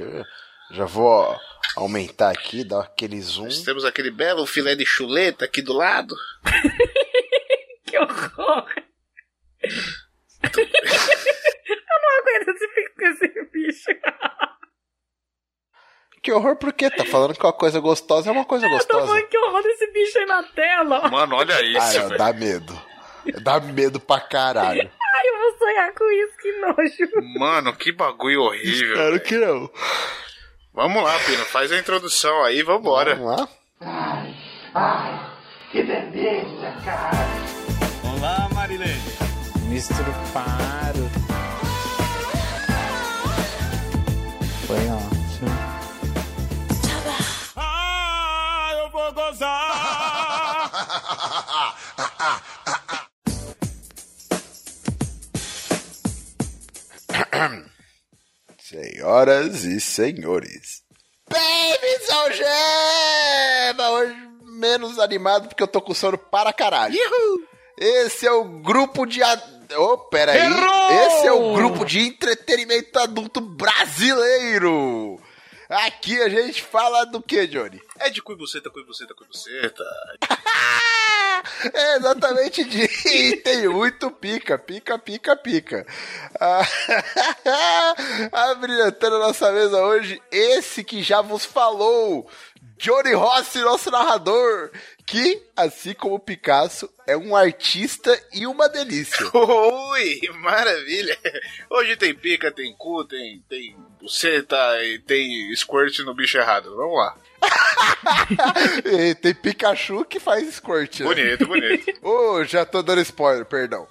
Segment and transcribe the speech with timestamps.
[0.00, 0.24] Deixa eu,
[0.76, 1.36] já vou
[1.76, 3.44] aumentar aqui, dar aquele zoom.
[3.44, 6.14] Nós temos aquele belo filé de chuleta aqui do lado.
[7.86, 8.66] que horror!
[10.42, 13.90] eu não aguento esse, esse bicho.
[16.22, 16.90] Que horror, por quê?
[16.90, 19.06] Tá falando que uma coisa gostosa é uma coisa Eu tô gostosa.
[19.06, 21.08] falando que horror desse bicho aí na tela.
[21.08, 22.78] Mano, olha isso, Ah, dá medo.
[23.42, 24.90] Dá medo pra caralho.
[25.62, 27.38] Ai, sonhar com isso, que nojo.
[27.38, 28.92] Mano, que bagulho horrível.
[28.92, 29.20] Espero velho.
[29.20, 29.70] que não.
[30.72, 33.16] Vamos lá, Pino, faz a introdução aí, vambora.
[33.16, 33.48] Vamos lá?
[38.04, 39.00] Olá, Marilene.
[39.68, 41.10] Misturo Paro.
[44.66, 45.19] Foi ótimo.
[58.58, 60.82] Senhoras e senhores.
[61.30, 63.90] Bem-vindos ao Gema!
[63.92, 66.94] Hoje menos animado porque eu tô com sono para caralho.
[67.78, 69.22] Esse é o grupo de.
[69.22, 71.06] ad- Oh, pera aí.
[71.06, 75.18] Esse é o grupo de entretenimento adulto brasileiro.
[75.68, 77.80] Aqui a gente fala do que, Johnny?
[78.00, 79.84] É de cui buceta, cui buceta, cui buceta.
[81.72, 82.88] É exatamente de.
[83.10, 85.86] E tem muito pica, pica, pica, pica.
[86.40, 86.66] Ah,
[88.50, 92.28] Abrilhantando a nossa mesa hoje, esse que já vos falou,
[92.80, 94.70] Johnny Rossi, nosso narrador,
[95.06, 99.26] que, assim como Picasso, é um artista e uma delícia.
[99.36, 101.18] Ui, maravilha.
[101.68, 106.74] Hoje tem pica, tem cu, tem, tem buceta e tem squirt no bicho errado.
[106.76, 107.16] Vamos lá.
[108.84, 111.00] E tem Pikachu que faz squirt.
[111.00, 111.06] né?
[111.06, 111.92] Bonito, bonito.
[112.06, 113.86] Ô, já tô dando spoiler, perdão.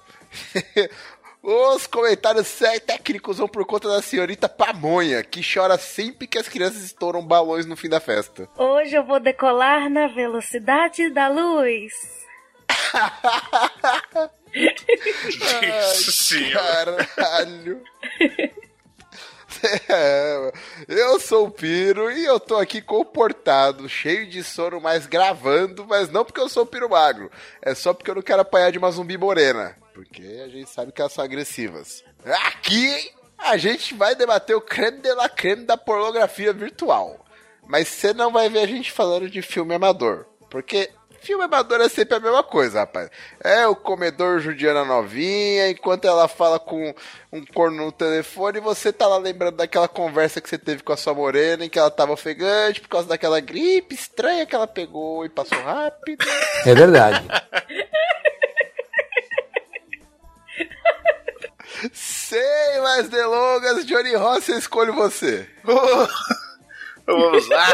[1.42, 6.82] Os comentários técnicos vão por conta da senhorita Pamonha, que chora sempre que as crianças
[6.82, 8.46] estouram balões no fim da festa.
[8.58, 11.92] Hoje eu vou decolar na velocidade da luz.
[15.94, 16.50] Sim.
[16.50, 17.82] Caralho.
[20.88, 26.10] Eu sou o Piro e eu tô aqui comportado, cheio de sono, mas gravando, mas
[26.10, 27.30] não porque eu sou o Piro Magro,
[27.62, 30.92] é só porque eu não quero apanhar de uma zumbi morena, porque a gente sabe
[30.92, 32.04] que elas são agressivas.
[32.24, 37.24] Aqui a gente vai debater o creme de la creme da pornografia virtual,
[37.66, 41.88] mas você não vai ver a gente falando de filme amador, porque filme amador é
[41.88, 43.10] sempre a mesma coisa, rapaz.
[43.42, 46.94] É o comedor judiando a novinha, enquanto ela fala com
[47.32, 50.92] um corno no telefone, e você tá lá lembrando daquela conversa que você teve com
[50.92, 54.66] a sua morena, em que ela tava ofegante por causa daquela gripe estranha que ela
[54.66, 56.24] pegou e passou rápido.
[56.64, 57.26] É verdade.
[61.92, 65.48] Sem mais delongas, Johnny Rossi, eu escolho você.
[67.06, 67.66] Vamos lá.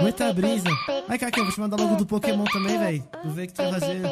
[0.00, 0.68] Muita brisa.
[1.06, 3.08] Vai, Caqui, eu vou te mandar logo do Pokémon também, velho.
[3.24, 4.02] Ver o que tu vai fazer.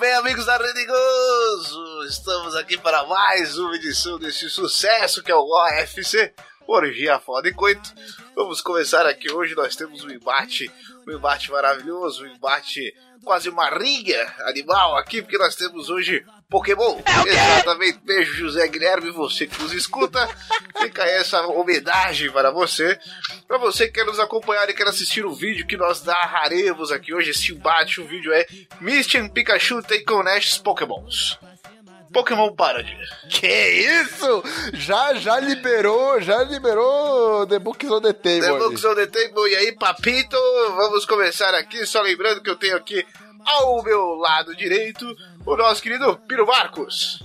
[0.00, 5.34] Bem, amigos da Rede Gozo, estamos aqui para mais uma edição desse sucesso que é
[5.34, 6.32] o OFC,
[6.66, 7.92] Orgia Foda e Coito.
[8.34, 10.70] Vamos começar aqui hoje, nós temos um embate,
[11.06, 12.94] um embate maravilhoso, um embate
[13.24, 16.98] quase uma rinha animal aqui, porque nós temos hoje Pokémon.
[17.26, 20.26] Exatamente, beijo José Guilherme, você que nos escuta,
[20.80, 22.98] fica aí essa homenagem para você.
[23.46, 27.12] Para você que quer nos acompanhar e quer assistir o vídeo que nós narraremos aqui
[27.12, 28.46] hoje, esse embate, o vídeo é
[29.18, 30.24] and Pikachu Take on
[30.64, 31.38] Pokémons.
[32.12, 32.96] Pokémon Parody.
[33.28, 34.42] Que isso?
[34.72, 38.40] Já, já liberou, já liberou The Books on the Table.
[38.40, 38.58] The.
[38.58, 39.50] Books on the Table.
[39.50, 40.36] E aí, papito,
[40.76, 41.84] vamos começar aqui.
[41.84, 43.04] Só lembrando que eu tenho aqui
[43.48, 45.16] ao meu lado direito
[45.46, 47.24] o nosso querido Piro Marcos.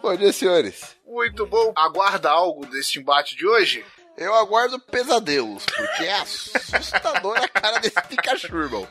[0.00, 0.96] Bom dia, senhores.
[1.04, 1.72] Muito bom.
[1.76, 3.84] Aguarda algo desse embate de hoje?
[4.16, 8.86] Eu aguardo pesadelos, porque é assustadora a cara desse Pikachu, irmão.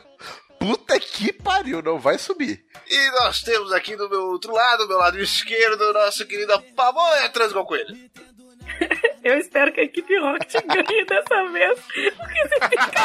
[0.58, 2.62] Puta que pariu, não vai subir.
[2.86, 7.30] E nós temos aqui do meu outro lado, meu lado esquerdo, o nosso querido Pamonha
[7.30, 7.96] Transgol Coelho.
[9.24, 11.80] Eu espero que a equipe Rocket ganhe dessa vez.
[12.18, 13.04] Porque esse Pikachu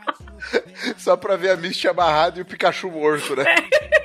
[0.97, 3.45] Só pra ver a Misty amarrada e o Pikachu morto, né?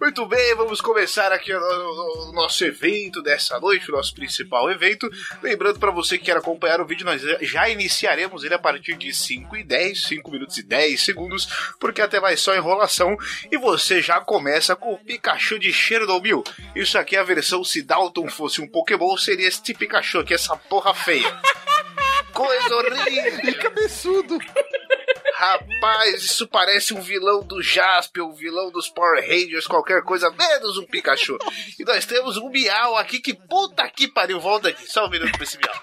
[0.00, 5.08] Muito bem, vamos começar aqui o, nosso evento dessa noite, o nosso principal evento.
[5.42, 9.14] Lembrando para você que quer acompanhar o vídeo, nós já iniciaremos ele a partir de
[9.14, 11.48] 5 e 10, 5 minutos e 10 segundos,
[11.80, 13.16] porque até vai só enrolação.
[13.50, 16.44] E você já começa com o Pikachu de Chernobyl.
[16.74, 20.56] Isso aqui é a versão se Dalton fosse um Pokémon, seria este Pikachu aqui, essa
[20.56, 21.40] porra feia.
[22.34, 23.40] Coisa horrível.
[23.48, 24.38] E cabeçudo.
[25.36, 30.78] Rapaz, isso parece um vilão do Jasper, um vilão dos Power Rangers, qualquer coisa, menos
[30.78, 31.36] um Pikachu.
[31.76, 34.38] E nós temos um Miau aqui que puta que pariu.
[34.40, 35.74] Volta aqui, só um minuto pra esse Miau.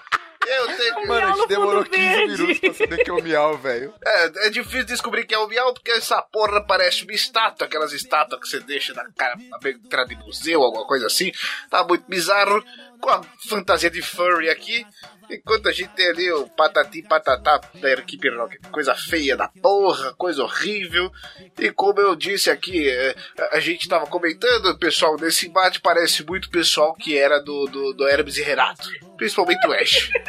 [0.46, 1.06] Eu tenho.
[1.06, 2.32] Mano, a gente demorou fundo 15 verde.
[2.32, 3.94] minutos pra saber que é o Miau, velho.
[4.04, 7.92] É, é difícil descobrir que é o Miau, porque essa porra parece uma estátua, aquelas
[7.92, 11.32] estátuas que você deixa na cara pra entrar de museu, alguma coisa assim.
[11.70, 12.62] Tá muito bizarro,
[13.02, 14.86] com a fantasia de furry aqui.
[15.30, 20.12] Enquanto a gente tem ali o patati patatá da equipe Rocket, coisa feia da porra,
[20.14, 21.10] coisa horrível.
[21.58, 23.14] E como eu disse aqui, é,
[23.50, 27.66] a gente tava comentando, o pessoal nesse embate parece muito o pessoal que era do,
[27.66, 28.88] do, do Hermes e Renato,
[29.22, 30.10] principalmente o Ash.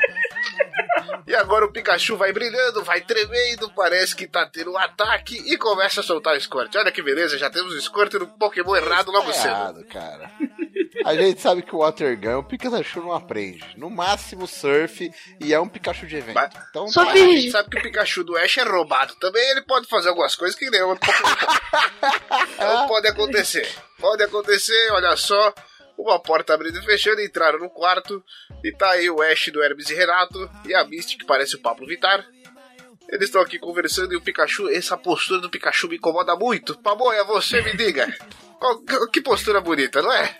[1.26, 5.58] E agora o Pikachu vai brilhando, vai tremendo, parece que tá tendo um ataque e
[5.58, 6.76] começa a soltar o Squirt.
[6.76, 9.48] Olha que beleza, já temos o Squirt no Pokémon errado logo Tá cedo.
[9.52, 10.30] errado, cara.
[11.06, 13.64] A gente sabe que o Water Gun, o Pikachu não aprende.
[13.78, 16.36] No máximo surf e é um Pikachu de evento.
[16.36, 17.12] Mas- Então, Só tá.
[17.12, 19.16] Mas a gente sabe que o Pikachu do Ash é roubado.
[19.16, 21.36] Também ele pode fazer algumas coisas que nem outro Pokémon.
[22.54, 23.68] então pode acontecer.
[23.98, 25.54] Pode acontecer, olha só.
[25.98, 28.22] Uma porta abrindo e fechando, entraram no quarto.
[28.64, 31.60] E tá aí o Ash do Hermes e Renato e a Misty, que parece o
[31.60, 32.26] Pablo Vittar.
[33.10, 36.78] Eles estão aqui conversando e o Pikachu, essa postura do Pikachu me incomoda muito.
[36.80, 38.08] Pamonha, você me diga.
[38.60, 38.82] Qual-
[39.12, 40.40] que postura bonita, não é?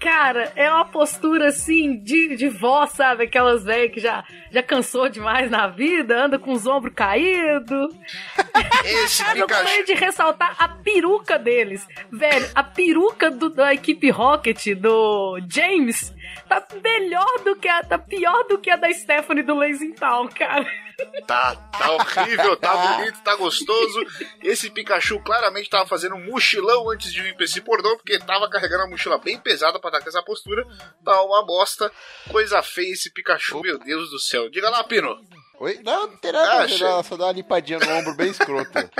[0.00, 3.24] Cara, é uma postura assim de, de vó, sabe?
[3.24, 7.94] Aquelas velhas que já, já cansou demais na vida, anda com os ombros caídos.
[8.84, 11.86] Esse Mas eu gostaria de ressaltar a peruca deles.
[12.10, 16.14] Velho, a peruca do- da equipe Rocket, do James,
[16.48, 17.82] tá melhor do que a.
[17.82, 20.66] tá pior do que a da Stephanie do Lazy Town, cara.
[21.26, 24.00] Tá, tá horrível, tá bonito, tá gostoso.
[24.42, 28.48] Esse Pikachu claramente tava fazendo um mochilão antes de vir pra esse pornô, porque tava
[28.50, 30.66] carregando a mochila bem pesada pra dar com essa postura.
[31.04, 31.90] Tá uma bosta.
[32.30, 34.50] Coisa feia esse Pikachu, meu Deus do céu.
[34.50, 35.16] Diga lá, Pino.
[35.60, 35.80] Oi?
[35.84, 36.78] Não, não tem nada Ah, achei.
[36.86, 37.02] não.
[37.02, 38.90] Só dá uma limpadinha no ombro bem escrota.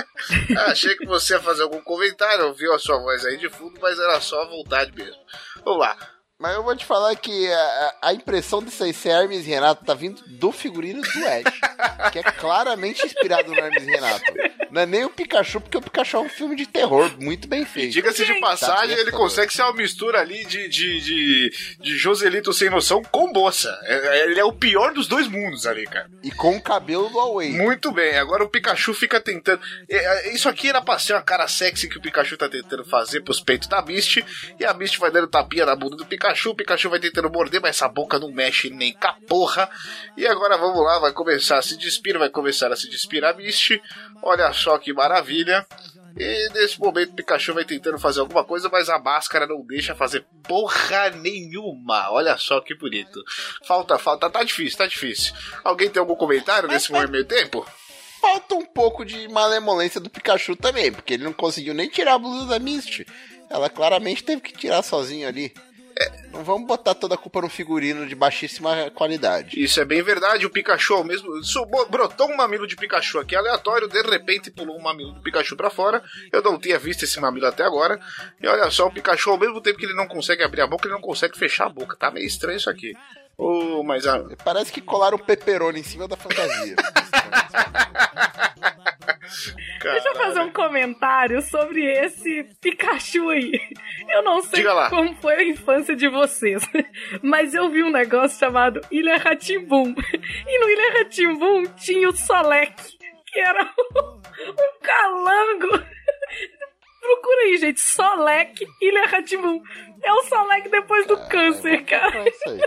[0.56, 3.78] Ah, achei que você ia fazer algum comentário, ouviu a sua voz aí de fundo,
[3.80, 5.20] mas era só a vontade mesmo.
[5.64, 5.96] Vamos lá.
[6.40, 10.22] Mas eu vou te falar que a, a impressão ser Hermes e Renato tá vindo
[10.26, 11.58] do figurino do Ash.
[12.12, 14.22] que é claramente inspirado no Hermes e Renato.
[14.70, 17.64] Não é nem o Pikachu, porque o Pikachu é um filme de terror muito bem
[17.64, 17.92] feito.
[17.92, 22.52] Diga-se de passagem, Tá ele consegue ser uma mistura ali de, de, de, de Joselito
[22.52, 23.76] sem noção com moça.
[23.84, 26.08] É- Ele é o pior dos dois mundos ali, cara.
[26.22, 27.50] E com o cabelo do Away.
[27.50, 29.60] Muito bem, agora o Pikachu fica tentando.
[29.88, 29.96] é,
[30.28, 33.22] é, Isso aqui era pra ser uma cara sexy que o Pikachu tá tentando fazer
[33.22, 34.24] pros peitos da Misty.
[34.60, 36.27] E a Misty vai dando tapinha na bunda do Pikachu.
[36.46, 39.68] O Pikachu vai tentando morder, mas essa boca não mexe nem com a porra.
[40.16, 43.32] E agora vamos lá, vai começar a se despir, vai começar a se despir a
[43.32, 43.80] Misty.
[44.22, 45.66] Olha só que maravilha.
[46.16, 49.94] E nesse momento o Pikachu vai tentando fazer alguma coisa, mas a máscara não deixa
[49.94, 52.10] fazer porra nenhuma.
[52.10, 53.22] Olha só que bonito.
[53.64, 55.32] Falta, falta, tá difícil, tá difícil.
[55.62, 57.64] Alguém tem algum comentário nesse meio tempo?
[58.20, 62.18] Falta um pouco de malemolência do Pikachu também, porque ele não conseguiu nem tirar a
[62.18, 63.06] blusa da Misty.
[63.48, 65.54] Ela claramente teve que tirar sozinho ali.
[66.32, 69.60] Não vamos botar toda a culpa no figurino de baixíssima qualidade.
[69.62, 71.42] Isso é bem verdade, o Pikachu ao mesmo.
[71.42, 75.20] su- bo- Brotou um mamilo de Pikachu aqui aleatório, de repente pulou um mamilo do
[75.22, 76.02] Pikachu pra fora.
[76.32, 77.98] Eu não tinha visto esse mamilo até agora.
[78.40, 80.86] E olha só, o Pikachu, ao mesmo tempo que ele não consegue abrir a boca,
[80.86, 81.96] ele não consegue fechar a boca.
[81.96, 82.94] Tá meio estranho isso aqui.
[83.38, 84.24] Oh, mas a.
[84.44, 86.74] Parece que colaram um pepperoni em cima da fantasia.
[89.80, 93.52] Deixa eu fazer um comentário sobre esse Pikachu aí.
[94.08, 96.62] Eu não sei como foi a infância de vocês,
[97.22, 99.94] mas eu vi um negócio chamado Ilha Ratimbum.
[100.46, 103.98] E no Ilha Ratimbum tinha o Solek, que era um,
[104.50, 105.68] um calango.
[107.00, 107.80] Procura aí, gente.
[107.80, 109.62] Solek, Ilha Ratimbum.
[110.02, 112.24] É o Solek depois do câncer, cara.
[112.24, 112.60] É isso aí.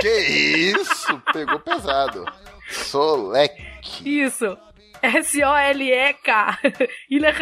[0.00, 0.18] Que
[0.72, 1.22] isso?
[1.32, 2.24] Pegou pesado.
[2.70, 3.54] Solek.
[4.04, 4.56] Isso.
[5.02, 6.58] S-O-L-E-K.
[7.10, 7.34] Ilha.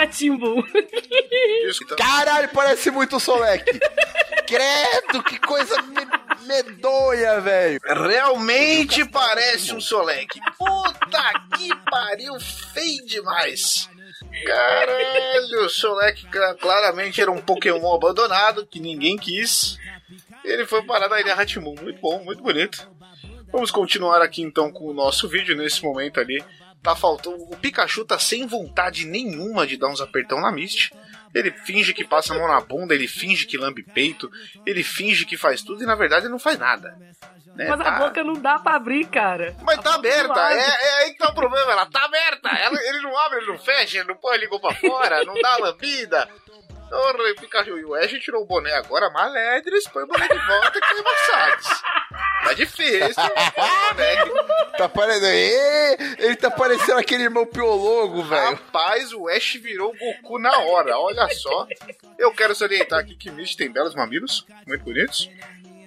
[1.68, 3.64] Isso, então, Caralho, parece muito o Solek.
[4.46, 7.80] Credo, que coisa me- medonha, velho.
[7.84, 10.40] realmente parece um Solek.
[10.56, 12.38] Puta que pariu,
[12.72, 13.88] feio demais.
[14.46, 19.76] Caralho, o Solek cla- claramente era um Pokémon abandonado que ninguém quis.
[20.52, 21.74] Ele foi parar na Ilha Ratimun.
[21.80, 22.88] Muito bom, muito bonito.
[23.52, 26.42] Vamos continuar aqui então com o nosso vídeo nesse momento ali.
[26.82, 27.36] Tá faltando.
[27.50, 30.92] O Pikachu tá sem vontade nenhuma de dar uns apertão na Misty.
[31.34, 34.30] Ele finge que passa a mão na bunda, ele finge que lambe peito,
[34.64, 36.96] ele finge que faz tudo e na verdade ele não faz nada.
[37.54, 37.66] né?
[37.68, 39.54] Mas a Tá- boca não dá pra abrir, cara.
[39.62, 42.48] mas A tá não aberta, é, é aí que tá o problema, ela tá aberta.
[42.50, 45.34] Ela- ele não abre, ele não fecha, ele não põe a língua pra fora, não
[45.34, 46.28] dá a lambida.
[46.90, 50.80] O Pikachu e o Ash tirou o boné agora, maledres, põe o boné de volta
[50.80, 51.82] que é embaçados.
[52.44, 53.14] Tá difícil.
[54.76, 56.02] Tá parecendo.
[56.18, 58.50] Ele tá parecendo aquele irmão piologo, velho.
[58.52, 61.66] Rapaz, o Ash virou o Goku na hora, olha só.
[62.18, 65.28] Eu quero salientar aqui que Misty tem belos mamilos, muito bonitos.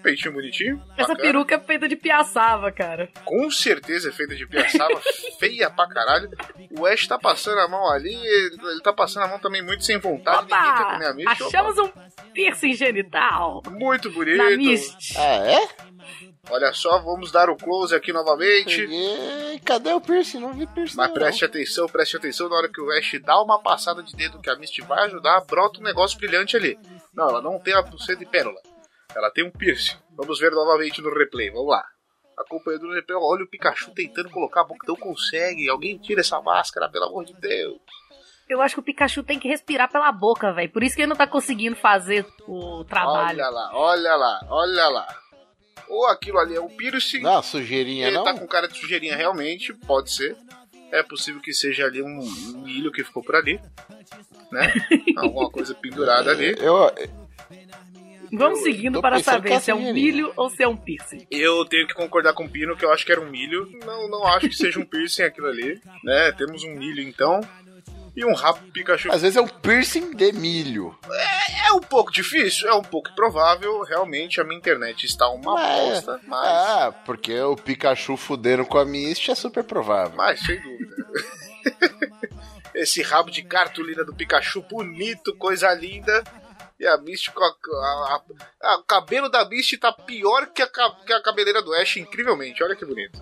[0.01, 0.81] Peitinho bonitinho.
[0.97, 1.19] Essa bacana.
[1.19, 3.09] peruca é feita de piaçava, cara.
[3.23, 4.99] Com certeza é feita de piaçava,
[5.39, 6.29] feia pra caralho.
[6.77, 9.97] O Ash tá passando a mão ali, ele tá passando a mão também muito sem
[9.97, 10.43] vontade.
[10.43, 10.93] Ninguém quer Opa!
[10.93, 11.43] comer a Misty.
[11.43, 11.89] Achamos um
[12.33, 14.37] piercing genital Muito bonito.
[14.37, 15.13] na Mist.
[15.17, 15.67] Ah, é?
[16.49, 18.71] Olha só, vamos dar o close aqui novamente.
[18.71, 19.59] Cheguei.
[19.63, 20.39] Cadê o piercing?
[20.39, 20.97] Não vi piercing.
[20.97, 21.13] Mas não.
[21.13, 24.49] preste atenção, preste atenção, na hora que o Ash dá uma passada de dedo que
[24.49, 26.77] a Misty vai ajudar, brota um negócio brilhante ali.
[27.13, 28.59] Não, ela não tem a pulseira de pérola.
[29.15, 29.97] Ela tem um piercing.
[30.15, 31.83] Vamos ver novamente no replay, vamos lá.
[32.37, 35.69] Acompanhando no replay, olha o Pikachu tentando colocar a boca, não consegue.
[35.69, 37.79] Alguém tira essa máscara, pelo amor de Deus.
[38.49, 40.69] Eu acho que o Pikachu tem que respirar pela boca, velho.
[40.71, 43.39] Por isso que ele não tá conseguindo fazer o trabalho.
[43.39, 45.17] Olha lá, olha lá, olha lá.
[45.87, 48.23] Ou aquilo ali é um piercing, Não, sujeirinha ele não.
[48.23, 50.35] tá com cara de sujeirinha realmente, pode ser.
[50.91, 53.59] É possível que seja ali um, um milho que ficou por ali,
[54.51, 54.73] né?
[55.17, 56.53] Alguma coisa pendurada ali.
[56.59, 56.75] Eu,
[58.31, 60.05] Vamos Eu seguindo para saber é se é um sujeirinha.
[60.05, 61.25] milho ou se é um piercing.
[61.29, 63.69] Eu tenho que concordar com o Pino que eu acho que era um milho.
[63.85, 66.31] Não, não acho que seja um piercing aquilo ali, né?
[66.33, 67.41] Temos um milho então.
[68.15, 69.09] E um rabo Pikachu.
[69.09, 70.93] às vezes é um piercing de milho.
[71.65, 73.83] É um pouco difícil, é um pouco improvável.
[73.83, 78.77] Realmente a minha internet está uma Mas- bosta, mas, Ah, porque o Pikachu fudendo com
[78.77, 80.17] a Misty é super provável.
[80.17, 80.95] mas sem dúvida.
[82.75, 86.23] Esse rabo de cartolina do Pikachu bonito, coisa linda.
[86.81, 88.21] E a Misty, com a, a-
[88.63, 92.63] a- o cabelo da Misty tá pior que a, que a cabeleira do Ash, incrivelmente.
[92.63, 93.21] Olha que bonito.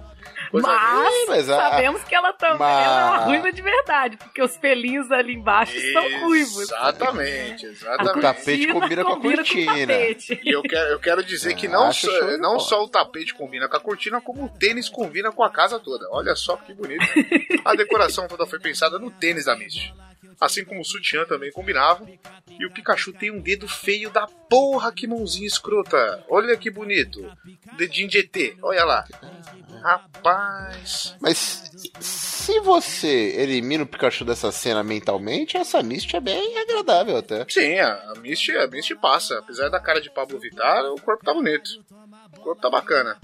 [0.50, 4.16] Coisa Mas, linda, mas a- sabemos que ela também mas- é uma ruiva de verdade,
[4.18, 6.58] porque os pelinhos ali embaixo são ruivos.
[6.62, 8.22] Exatamente, O exatamente.
[8.22, 9.88] tapete combina com a cortina.
[9.94, 10.40] tapete.
[10.42, 13.34] E eu quero, eu quero dizer que Ah, não, acho só, não só o tapete
[13.34, 16.08] combina com a cortina, como o tênis combina com a casa toda.
[16.12, 17.04] Olha só que bonito.
[17.66, 19.94] A decoração toda foi pensada no tênis da Misty.
[20.40, 22.08] Assim como o sutiã também combinava.
[22.50, 26.24] E o Pikachu tem um dedo feio da porra, que mãozinha escrota.
[26.30, 27.26] Olha que bonito.
[27.78, 29.06] Dedinho de ET, olha lá.
[29.82, 31.16] Rapaz.
[31.20, 37.46] Mas se você elimina o Pikachu dessa cena mentalmente, essa Misty é bem agradável até.
[37.50, 39.40] Sim, a Misty, a Misty passa.
[39.40, 41.70] Apesar da cara de Pablo Vittar, o corpo tá bonito.
[42.38, 43.20] O corpo tá bacana.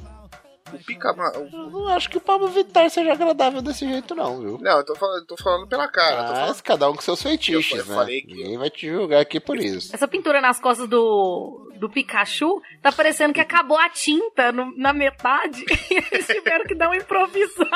[0.73, 1.13] O Pica...
[1.35, 4.57] Eu não acho que o Pablo Vittar seja agradável desse jeito, não, viu?
[4.59, 6.15] Não, eu tô falando, tô falando pela cara.
[6.23, 7.95] tô falando Mas cada um com seus feitiços, Eu né?
[7.95, 9.93] falei que- Ninguém vai te julgar aqui por isso.
[9.95, 14.91] Essa pintura nas costas do, do Pikachu tá parecendo que acabou a tinta no- na
[14.91, 17.75] metade e eles tiveram que dar uma improvisada.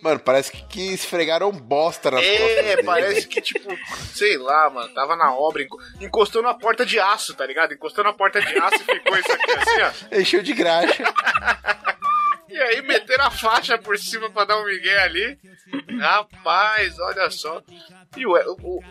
[0.00, 2.82] Mano, parece que, que esfregaram bosta nas costas É, dele.
[2.84, 3.68] parece que, tipo,
[4.14, 7.74] sei lá, mano, tava na obra, enco- encostou na porta de aço, tá ligado?
[7.74, 10.18] Encostou na porta de aço e ficou isso aqui assim, ó.
[10.18, 11.04] Encheu de graxa.
[12.48, 15.38] E aí meteram a faixa por cima pra dar um migué ali.
[15.98, 17.62] Rapaz, olha só.
[18.16, 18.82] E o, o-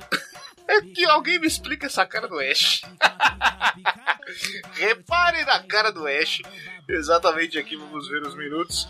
[0.68, 2.82] É que alguém me explica essa cara do Ash.
[4.74, 6.41] Repare na cara do Ash.
[6.88, 8.88] Exatamente aqui, vamos ver os minutos.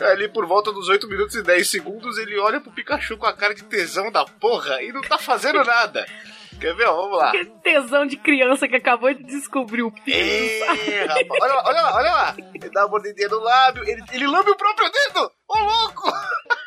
[0.00, 3.32] Ali por volta dos 8 minutos e 10 segundos, ele olha pro Pikachu com a
[3.32, 6.06] cara de tesão da porra e não tá fazendo nada.
[6.60, 6.86] Quer ver?
[6.86, 7.32] Vamos lá.
[7.32, 9.92] Que tesão de criança que acabou de descobrir o.
[10.06, 11.42] É, rapaz.
[11.42, 12.36] Olha lá, olha lá, olha lá.
[12.54, 15.30] Ele dá uma mordidinha no lábio, ele, ele lambe o próprio dedo.
[15.48, 16.12] Ô, louco!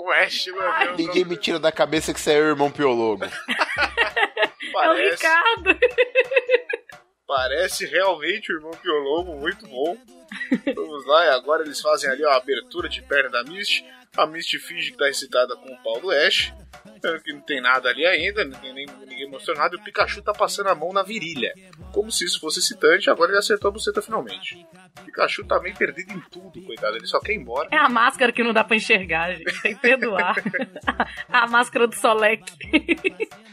[0.00, 3.24] o Ash lambeu o Ninguém me tira da cabeça que você é o irmão piologo.
[4.64, 5.78] É o Parece, Ricardo.
[7.26, 9.98] parece realmente o irmão Piologo, muito bom.
[10.74, 13.84] Vamos lá, e agora eles fazem ali a abertura de perna da Misty.
[14.16, 16.52] A Misty finge que tá excitada com o pau do Ash.
[17.02, 19.74] é, Que não tem nada ali ainda, ninguém, nem- ninguém mostrou nada.
[19.74, 21.52] E o Pikachu tá passando a mão na virilha.
[21.92, 24.66] Como se isso fosse excitante, agora ele acertou a buceta finalmente.
[25.00, 26.96] O Pikachu tá meio perdido em tudo, coitado.
[26.96, 27.68] Ele só quer ir embora.
[27.72, 29.62] É a máscara que não dá pra enxergar, gente.
[29.62, 30.36] Tem que perdoar.
[31.30, 32.44] a máscara do Solek.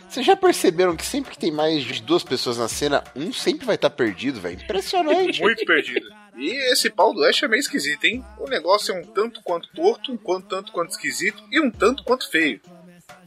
[0.10, 3.66] Vocês já perceberam que sempre que tem mais de duas pessoas na cena, um sempre
[3.66, 4.62] vai estar perdido, velho?
[4.62, 5.42] Impressionante.
[5.42, 6.06] Muito perdido.
[6.40, 8.24] E esse pau do Ash é meio esquisito, hein?
[8.40, 12.04] O negócio é um tanto quanto torto, um quanto, tanto quanto esquisito e um tanto
[12.04, 12.62] quanto feio.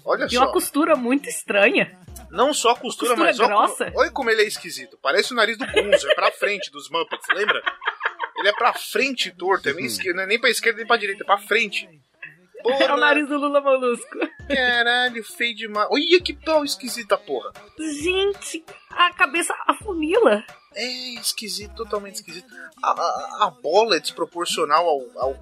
[0.04, 0.52] Olha E uma só.
[0.52, 1.98] costura muito estranha.
[2.30, 3.92] Não só a costura, Costura mas ó grossa?
[3.94, 4.98] olha como ele é esquisito.
[5.02, 7.62] Parece o nariz do Gonzo, é pra frente dos Muppets, lembra?
[8.38, 10.96] Ele é pra frente torto, é meio esquerdo, não é nem pra esquerda nem pra
[10.96, 11.86] direita, é pra frente.
[11.86, 14.18] É o Porra, nariz do Lula Molusco.
[14.48, 15.88] caralho, feio demais.
[15.90, 17.52] Olha que pau esquisita, porra.
[17.78, 20.42] Gente, a cabeça afunila.
[20.74, 20.86] É
[21.20, 22.46] esquisito, totalmente esquisito.
[22.82, 25.36] A, a- a bola é desproporcional ao, ao,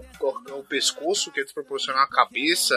[0.52, 2.74] ao- pescoço, que é desproporcional à cabeça.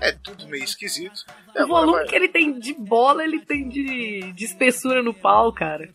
[0.00, 1.24] É tudo meio esquisito.
[1.54, 5.12] E O volume vai- que ele tem de bola, ele tem de, de espessura no
[5.14, 5.88] pau, cara.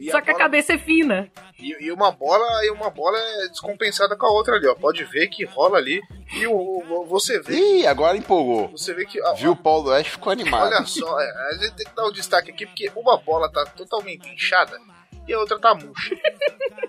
[0.00, 1.30] e Só que a bola- cabeça é fina.
[1.58, 4.74] E, e uma bola e uma bola é descompensada com a outra ali, ó.
[4.74, 6.00] Pode ver que rola ali.
[6.34, 7.54] E o, o- você vê.
[7.54, 8.68] Ih, agora empolgou.
[8.68, 9.22] Você vê que.
[9.22, 10.66] ó, Viu o Paulo Oeste ficou animado.
[10.74, 13.64] Olha só, é, a gente tem que dar um destaque aqui, porque uma bola tá
[13.64, 14.78] totalmente inchada
[15.26, 16.14] e a outra tá murcha.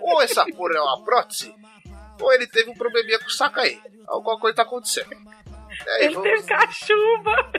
[0.00, 1.54] ou essa porra é uma prótese,
[2.20, 3.80] ou ele teve um probleminha com o saco aí.
[4.06, 5.10] Alguma coisa tá acontecendo.
[5.86, 7.52] Aí, Ele vamos- teve cachumba.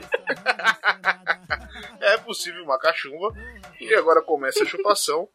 [2.00, 3.32] É possível uma cachumba.
[3.80, 5.28] E agora começa a chupação.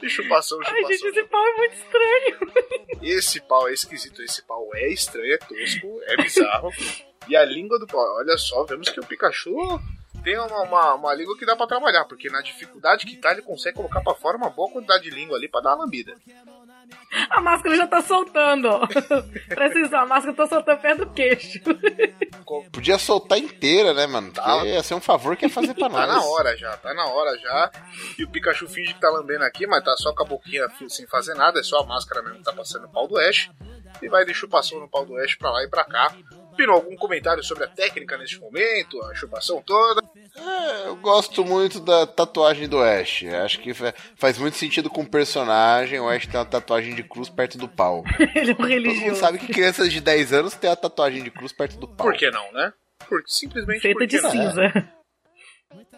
[0.00, 0.90] E chupação, Ai, chupação.
[0.90, 2.38] gente, esse pau é muito estranho.
[3.02, 6.70] Esse pau é esquisito, esse pau é estranho, é tosco, é bizarro.
[7.28, 9.54] e a língua do pau, olha só, vemos que o Pikachu
[10.22, 13.42] tem uma, uma, uma língua que dá pra trabalhar, porque na dificuldade que tá, ele
[13.42, 16.14] consegue colocar pra fora uma boa quantidade de língua ali pra dar uma lambida.
[17.30, 18.86] A máscara já tá soltando, ó.
[19.48, 21.60] Precisa, a máscara tá soltando perto do queixo.
[22.72, 24.32] Podia soltar inteira, né, mano?
[24.32, 24.64] Porque Tá.
[24.66, 26.08] ia ser um favor que ia fazer pra Tá nós.
[26.08, 27.70] na hora já, tá na hora já.
[28.18, 31.06] E o Pikachu finge que tá lambendo aqui, mas tá só com a boquinha sem
[31.06, 33.50] fazer nada, é só a máscara mesmo que tá passando no pau do Ash.
[34.00, 36.14] E vai de chupação no pau do Ash pra lá e pra cá.
[36.56, 40.02] Pino, algum comentário sobre a técnica neste momento, a chupação toda?
[40.36, 43.24] É, eu gosto muito da tatuagem do Ash.
[43.44, 45.98] Acho que fa- faz muito sentido com o personagem.
[46.00, 48.02] O Ash tem uma tatuagem de cruz perto do pau.
[48.34, 49.20] Ele é um Todo mundo religioso.
[49.20, 52.06] sabe que crianças de 10 anos têm a tatuagem de cruz perto do pau.
[52.06, 52.72] Por que não, né?
[53.08, 54.30] Porque simplesmente Feita de não?
[54.30, 54.72] cinza.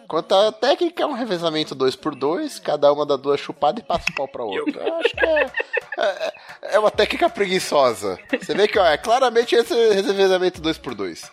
[0.08, 4.14] Quanto à técnica, é um revezamento 2x2, cada uma dá duas chupadas e passa o
[4.14, 4.87] pau pra outra.
[4.87, 5.50] Eu acho que é,
[5.99, 6.32] é,
[6.62, 8.18] é uma técnica preguiçosa.
[8.40, 11.30] Você vê que ó, é claramente esse revezamento 2x2.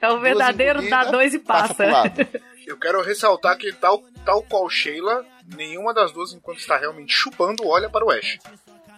[0.00, 2.28] É o verdadeiro dá dois e passa passa.
[2.66, 7.66] Eu quero ressaltar que tal, tal qual Sheila, nenhuma das duas, enquanto está realmente chupando,
[7.66, 8.38] olha para o Ash.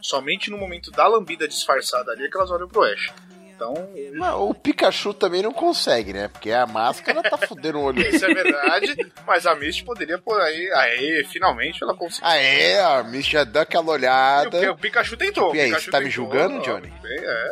[0.00, 3.12] Somente no momento da lambida disfarçada ali é que elas olham pro Ash.
[3.56, 3.72] Então,
[4.14, 6.28] Mas o Pikachu também não consegue, né?
[6.28, 8.94] Porque a máscara tá fudendo o olho isso é verdade,
[9.26, 10.70] mas a Misty poderia por aí.
[10.74, 12.28] Aê, finalmente ela conseguiu.
[12.28, 12.78] Ah, é?
[12.84, 14.72] A Miss já dá aquela E o, olhada.
[14.72, 15.54] o Pikachu tentou.
[15.54, 16.92] E aí, Pikachu você tá me tentou, julgando, ó, Johnny?
[17.02, 17.50] bem, É.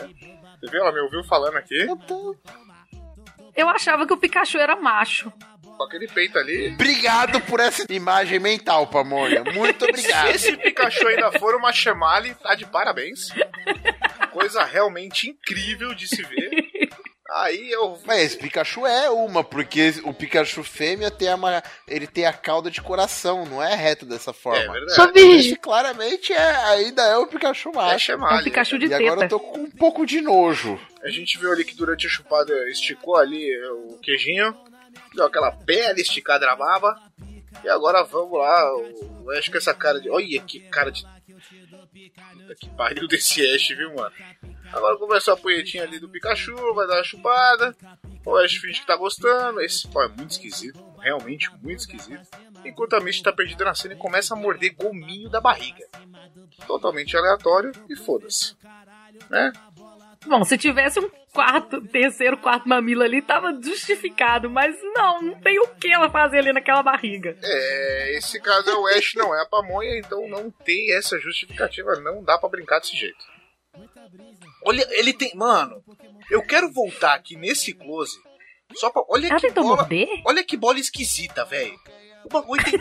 [0.61, 0.81] Você viu?
[0.83, 1.87] Ela me ouviu falando aqui,
[3.57, 5.33] Eu achava que o Pikachu era macho.
[5.77, 6.73] com aquele peito ali.
[6.75, 9.43] Obrigado por essa imagem mental, Pamonha.
[9.55, 10.27] Muito obrigado.
[10.29, 13.29] Se esse Pikachu ainda for uma Chamali, tá de parabéns.
[14.35, 16.51] Coisa realmente incrível de se ver.
[17.31, 17.99] Aí eu.
[18.05, 22.33] Mas esse Pikachu é uma, porque o Pikachu fêmea tem a, ma- ele tem a
[22.33, 24.73] cauda de coração, não é reto dessa É forma.
[24.73, 25.19] verdade.
[25.21, 27.93] Esse claramente é, ainda é o Pikachu É macho.
[27.93, 28.45] É um Chamali.
[28.45, 29.29] Pikachu de E agora eu teta.
[29.31, 30.79] tô com um pouco de nojo.
[31.03, 33.51] A gente viu ali que durante a chupada esticou ali
[33.89, 34.55] o queijinho,
[35.15, 37.01] deu aquela bela esticada na baba.
[37.63, 38.77] E agora vamos lá,
[39.23, 40.11] o Ash com essa cara de.
[40.11, 41.05] Olha que cara de.
[41.05, 44.13] Puta que pariu desse Ash, viu, mano?
[44.73, 47.77] Agora começou a punhetinha ali do Pikachu, vai dar uma chupada.
[48.25, 49.61] O Ash finge que tá gostando.
[49.61, 52.27] Esse pau é muito esquisito, realmente muito esquisito.
[52.65, 55.87] Enquanto a Misty tá perdida na cena e começa a morder gominho da barriga.
[56.67, 58.57] Totalmente aleatório e foda-se.
[59.31, 59.53] Né?
[60.27, 64.49] Bom, se tivesse um quarto, terceiro, quarto mamilo ali, tava justificado.
[64.51, 67.37] Mas não, não tem o que ela fazer ali naquela barriga.
[67.43, 72.01] É, esse caso é o Ash, não é a pamonha, então não tem essa justificativa,
[72.01, 73.25] não dá pra brincar desse jeito.
[74.65, 75.35] Olha, ele tem.
[75.35, 75.83] Mano,
[76.31, 78.17] eu quero voltar aqui nesse close.
[78.75, 79.03] Só pra.
[79.09, 79.77] Olha Ela que bola.
[79.77, 80.09] morder?
[80.27, 81.79] Olha que bola esquisita, velho.
[82.25, 82.79] O bagulho tem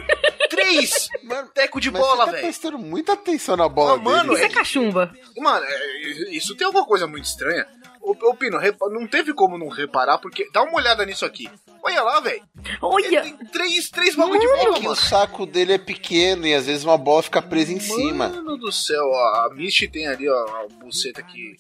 [0.50, 2.44] três Mano, teco de Mas bola, você tá velho.
[2.44, 4.46] prestando muita atenção na bola Ah, mano, dele.
[4.46, 5.14] Isso é cachumba.
[5.38, 7.66] Mano, é, isso tem alguma coisa muito estranha.
[8.02, 8.60] Ô, ô Pino,
[8.92, 10.50] não teve como não reparar, porque.
[10.54, 11.50] Dá uma olhada nisso aqui.
[11.82, 12.44] Olha lá, velho.
[12.66, 14.96] Ele Olha, tem três, três bagulho de É bola, que o mano.
[14.96, 18.30] saco dele é pequeno e às vezes uma bola fica presa em cima.
[18.30, 21.58] Mano do céu, ó, a Misty tem ali, ó, a buceta que.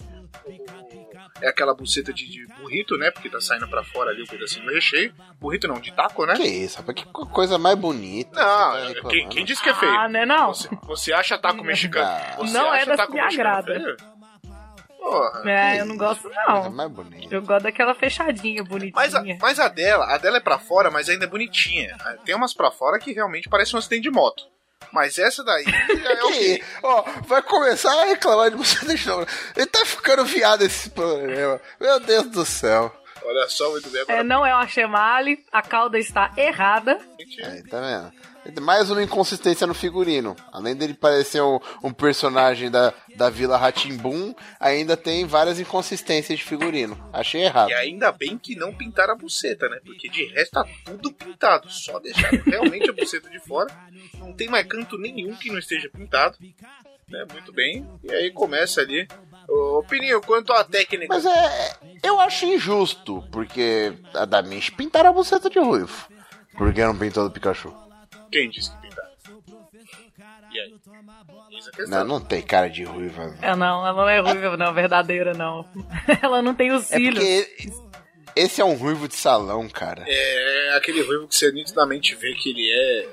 [1.41, 3.11] É aquela buceta de, de burrito, né?
[3.11, 5.13] Porque tá saindo pra fora ali o pedacinho do recheio.
[5.39, 6.35] Burrito não, de taco, né?
[6.35, 6.95] Que isso, rapaz?
[6.97, 8.39] Que co- coisa mais bonita.
[8.39, 9.09] Você tá Não, reclamando.
[9.09, 9.91] quem, quem disse que é feio?
[9.91, 10.53] ah, né não?
[10.53, 12.07] Você, você acha taco mexicano?
[12.07, 12.37] Não.
[12.47, 13.73] Você Não é das taco que me agrada.
[13.73, 13.97] feio?
[14.99, 15.51] Porra.
[15.51, 16.69] É, eu não gosto não.
[16.71, 17.35] mais bonita.
[17.35, 18.93] Eu gosto daquela fechadinha, bonitinha.
[18.95, 21.97] Mas a, mas a dela, a dela é pra fora, mas ainda é bonitinha.
[22.23, 24.43] Tem umas pra fora que realmente parecem um acidente de moto.
[24.93, 26.63] Mas essa daí é o Que, quê?
[26.84, 29.25] ó, vai começar a reclamar de você de novo.
[29.58, 31.60] Ele tá ficando viado esse programa.
[31.79, 32.95] Meu Deus do céu.
[33.25, 34.01] Olha só, muito bem.
[34.01, 36.99] Agora, É, não é uma chemale, a cauda está errada.
[37.43, 38.33] Aí, tá vendo?
[38.62, 40.36] Mais uma inconsistência no figurino.
[40.51, 46.43] Além dele parecer um, um personagem da, da Vila Ratimbum, ainda tem várias inconsistências de
[46.43, 47.01] figurino.
[47.13, 47.69] Achei errado.
[47.69, 49.79] E ainda bem que não pintaram a buceta, né?
[49.86, 51.71] Porque de resto tá tudo pintado.
[51.71, 53.73] Só deixaram realmente a buceta de fora.
[54.15, 56.38] Não tem mais canto nenhum que não esteja pintado.
[57.09, 57.25] Né?
[57.31, 57.87] Muito bem.
[58.03, 59.07] E aí começa ali.
[59.47, 61.07] Ô, Pininho, quanto à técnica.
[61.13, 61.77] Mas é.
[62.01, 66.07] Eu acho injusto, porque a da Mish pintaram a buceta de ruivo.
[66.57, 67.73] Por que não pintou do Pikachu?
[68.31, 69.11] Quem disse que pintar?
[70.53, 70.75] E aí?
[71.87, 73.35] Não, não tem cara de ruiva.
[73.41, 75.65] É, não, ela não é ruiva, não, verdadeira, não.
[76.21, 77.23] ela não tem os É cílios.
[77.23, 77.69] porque
[78.35, 80.03] esse é um ruivo de salão, cara.
[80.07, 83.09] É aquele ruivo que você nitidamente vê que ele é.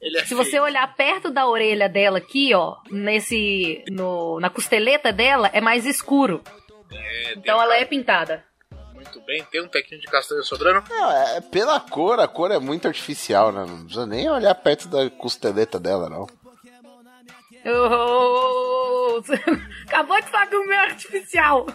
[0.00, 0.44] Ele é Se feio.
[0.44, 3.82] você olhar perto da orelha dela aqui, ó, nesse.
[3.90, 6.42] No, na costeleta dela, é mais escuro.
[6.92, 8.44] É, Então um ela cara- é pintada.
[8.94, 10.84] Muito bem, tem um tequinho de castanha sobrando.
[10.88, 13.64] Não, é pela cor, a cor é muito artificial, né?
[13.66, 16.26] Não precisa nem olhar perto da costeleta dela, não.
[17.70, 19.20] Ô,
[19.86, 21.66] Acabou de falar que o meu é artificial.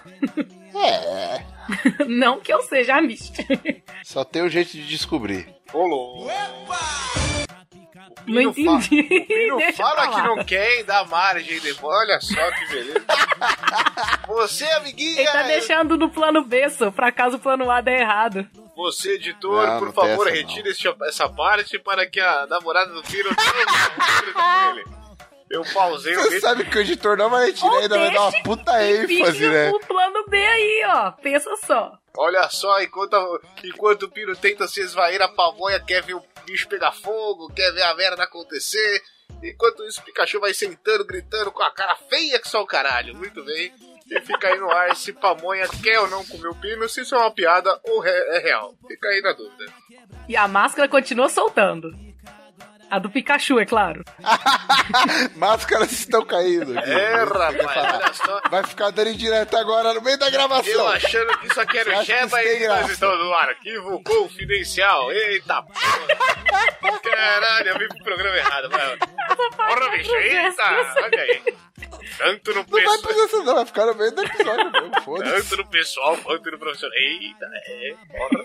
[0.75, 1.43] É,
[2.07, 3.36] Não que eu seja a Mist.
[4.03, 5.47] só tem um jeito de descobrir.
[8.28, 8.43] Rolou.
[8.43, 9.04] Não entendi.
[9.58, 11.95] Deixa fala pra que não quer e dá margem depois.
[11.99, 13.06] Olha só que beleza.
[14.28, 15.21] Você, amiguinha.
[15.21, 18.47] Ele tá deixando no plano B, só, pra caso o plano A der errado.
[18.76, 22.88] Você, editor, Não, por não favor, essa, retire este- essa parte para que a namorada
[22.91, 24.84] do não ele.
[25.49, 26.41] Eu pausei o Você vídeo.
[26.41, 29.69] sabe que o editor não vai retirar, ainda vai dar uma puta ênfase, né?
[29.69, 31.12] o plano B aí, ó.
[31.12, 31.91] Pensa só.
[32.17, 36.67] Olha só, enquanto, enquanto o Piro tenta se esvair, a pamonha quer ver o bicho
[36.67, 39.02] pegar fogo, quer ver a merda acontecer.
[39.41, 43.15] Enquanto isso, o Pikachu vai sentando, gritando com a cara feia que só o caralho.
[43.15, 43.73] Muito bem.
[44.10, 47.15] E fica aí no ar se pamonha quer ou não comer o Pino, se isso
[47.15, 48.76] é uma piada ou re- é real.
[48.88, 49.65] Fica aí na dúvida.
[50.30, 51.91] E a máscara continua soltando.
[52.93, 54.03] A do Pikachu, é claro.
[55.36, 56.77] Máscaras estão caindo.
[56.77, 56.91] aqui.
[56.91, 58.41] É, rapaz, olha só.
[58.51, 60.88] Vai ficar dando indireta agora no meio da Eu gravação.
[60.89, 65.12] achando que isso aqui era o tem e nós estamos no arquivo confidencial.
[65.12, 66.99] Eita porra.
[67.01, 68.69] Caralho, eu vim pro programa errado.
[68.69, 68.97] Vai.
[69.55, 70.63] Porra, bicho, eita,
[71.03, 71.43] olha aí.
[72.17, 73.55] Tanto no Não vai pessoal, precisar, não.
[73.55, 75.01] Vai ficar no meio do episódio mesmo.
[75.01, 75.49] Foda-se.
[75.49, 76.97] tanto no pessoal quanto no profissional.
[76.97, 78.43] Eita, é, porra.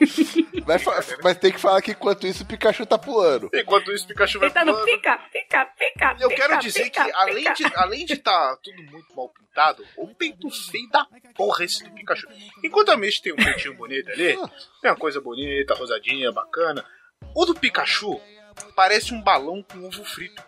[0.64, 3.50] Vai fa- Mas tem que falar que enquanto isso o Pikachu tá pulando.
[3.54, 4.86] Enquanto isso, o Pikachu vai tá no pulando.
[4.86, 6.16] pica, pica, pica.
[6.20, 7.80] Eu pica, quero dizer pica, que, além de, pica.
[7.80, 12.26] além de tá tudo muito mal pintado, o peito feio da porra esse do Pikachu.
[12.64, 14.36] Enquanto a Mish tem um peitinho bonito ali,
[14.80, 16.84] tem uma coisa bonita, rosadinha, bacana.
[17.34, 18.20] O do Pikachu
[18.74, 20.42] parece um balão com ovo frito.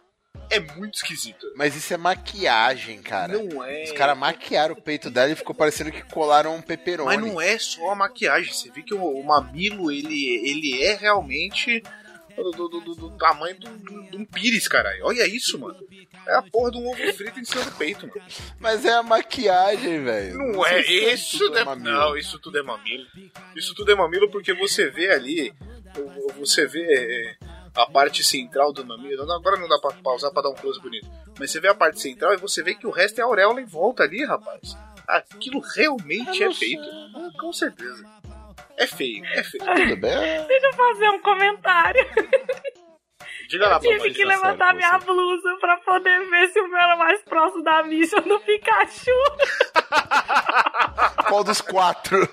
[0.51, 1.47] É muito esquisito.
[1.55, 3.39] Mas isso é maquiagem, cara.
[3.39, 3.85] Não é.
[3.85, 7.17] Os caras maquiaram o peito dela e ficou parecendo que colaram um peperoni.
[7.17, 8.53] Mas não é só a maquiagem.
[8.53, 11.83] Você vê que o, o mamilo, ele, ele é realmente
[12.37, 13.69] do, do- do- do tamanho de
[14.17, 15.05] um- pires, caralho.
[15.05, 15.77] Olha isso, mano.
[16.27, 18.21] É a porra de um ovo frito em cima do peito, mano.
[18.59, 20.37] Mas é a maquiagem, velho.
[20.39, 21.91] Não é, sei se isso tudo é, mamilo.
[21.91, 23.07] não, isso tudo é mamilo.
[23.55, 25.53] Isso tudo é mamilo porque você vê ali,
[26.39, 27.37] você vê é,
[27.75, 29.31] a parte central do mamilo.
[29.33, 31.07] Agora não dá pra pausar pra dar um close bonito.
[31.39, 33.65] Mas você vê a parte central e você vê que o resto é auréola em
[33.67, 34.77] volta ali, rapaz.
[35.07, 36.83] Aquilo realmente é feito.
[37.17, 38.05] Ah, Com certeza.
[38.77, 39.65] É feio, é feio.
[39.65, 40.47] Tudo bem.
[40.47, 42.07] Deixa eu fazer um comentário.
[43.49, 44.11] Diga lá, Tive papai.
[44.13, 45.07] que levantar minha você.
[45.07, 49.11] blusa pra poder ver se o meu era mais próximo da Misha do Pikachu.
[51.29, 52.17] Qual dos quatro?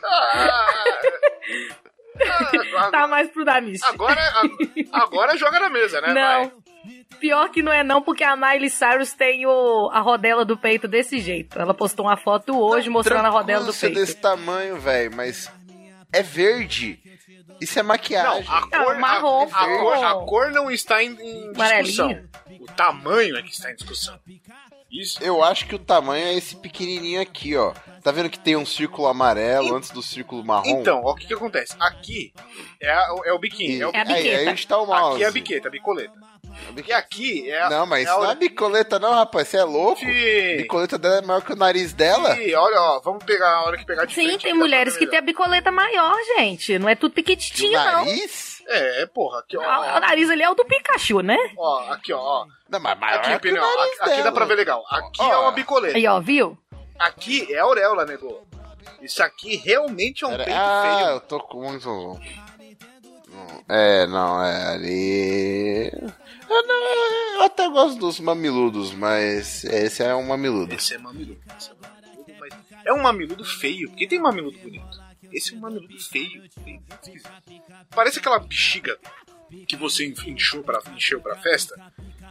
[2.78, 3.86] Ah, Tá mais pro da Misha.
[3.88, 4.22] Agora,
[4.92, 6.08] agora joga na mesa, né?
[6.14, 6.16] Não.
[6.44, 6.52] vai?
[7.20, 10.88] Pior que não é não, porque a Miley Cyrus tem o, a rodela do peito
[10.88, 11.60] desse jeito.
[11.60, 13.96] Ela postou uma foto hoje mostrando a rodela do peito.
[13.96, 15.52] desse tamanho, velho, mas
[16.14, 17.00] é verde.
[17.60, 18.46] Isso é Não, maquiagem.
[18.48, 22.24] a Não, cor, marrom, a, a cor, a cor não está em, em discussão.
[22.60, 24.20] O tamanho é que está em discussão.
[25.02, 25.22] Isso.
[25.24, 27.74] Eu acho que o tamanho é esse pequenininho aqui, ó.
[28.04, 30.80] Tá vendo que tem um círculo amarelo antes do círculo marrom?
[30.80, 31.76] Então, ó, o que que acontece?
[31.80, 32.34] Aqui
[32.82, 33.82] é, a- é o biquíni.
[33.82, 34.42] É o, É a aí, aí biqueta.
[34.42, 35.16] a gente tá o mouse.
[35.16, 36.14] aqui é a biqueta, a bicoleta.
[36.88, 37.70] E aqui é a.
[37.70, 39.48] Não, mas é a não é bicoleta não, rapaz.
[39.48, 40.02] Você é louco?
[40.02, 40.58] A Sim.
[40.58, 42.36] bicoleta dela é maior que o nariz dela.
[42.36, 45.06] Sim, olha, ó, vamos pegar a hora que pegar de Sim, frente tem mulheres que
[45.06, 46.80] tem a bicoleta maior, gente.
[46.80, 48.06] Não é tudo E o piquitinho, não.
[48.06, 48.57] nariz?
[48.70, 49.62] É, porra, aqui, ó.
[49.62, 49.64] O
[49.96, 51.38] ó, nariz ali é o do Pikachu, né?
[51.58, 52.20] Ó, aqui, ó.
[52.20, 52.46] ó.
[52.70, 54.84] Não, mas maior Aqui, que o nariz aqui, aqui dá pra ver legal.
[54.90, 55.32] Aqui Ó.
[55.34, 55.96] é uma bicoleta.
[55.98, 56.58] Aí, ó, viu?
[57.00, 58.46] Aqui é a auréola, nego.
[59.02, 61.10] Isso aqui realmente é um Pera- peito ah, feio.
[61.12, 62.20] eu tô com muito
[63.70, 65.92] É, não, é ali.
[66.50, 70.74] Eu, não- eu até gosto dos mamiludos, mas esse é um mamiludo.
[70.74, 71.40] Esse é mamiludo.
[71.58, 72.54] Esse é mamiludo, mas
[72.86, 75.07] é um mamiludo feio, porque tem mamiludo bonito.
[75.32, 75.62] Esse é um
[76.00, 77.30] feio, feio, muito esquisito.
[77.90, 78.98] Parece aquela bexiga
[79.68, 81.76] que você encheu pra, encheu pra festa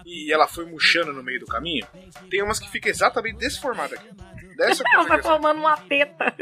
[0.05, 1.87] e ela foi murchando no meio do caminho.
[2.31, 4.09] Tem umas que ficam exatamente desse formato aqui.
[4.57, 6.35] Dessa Ela coisa vai formando uma teta.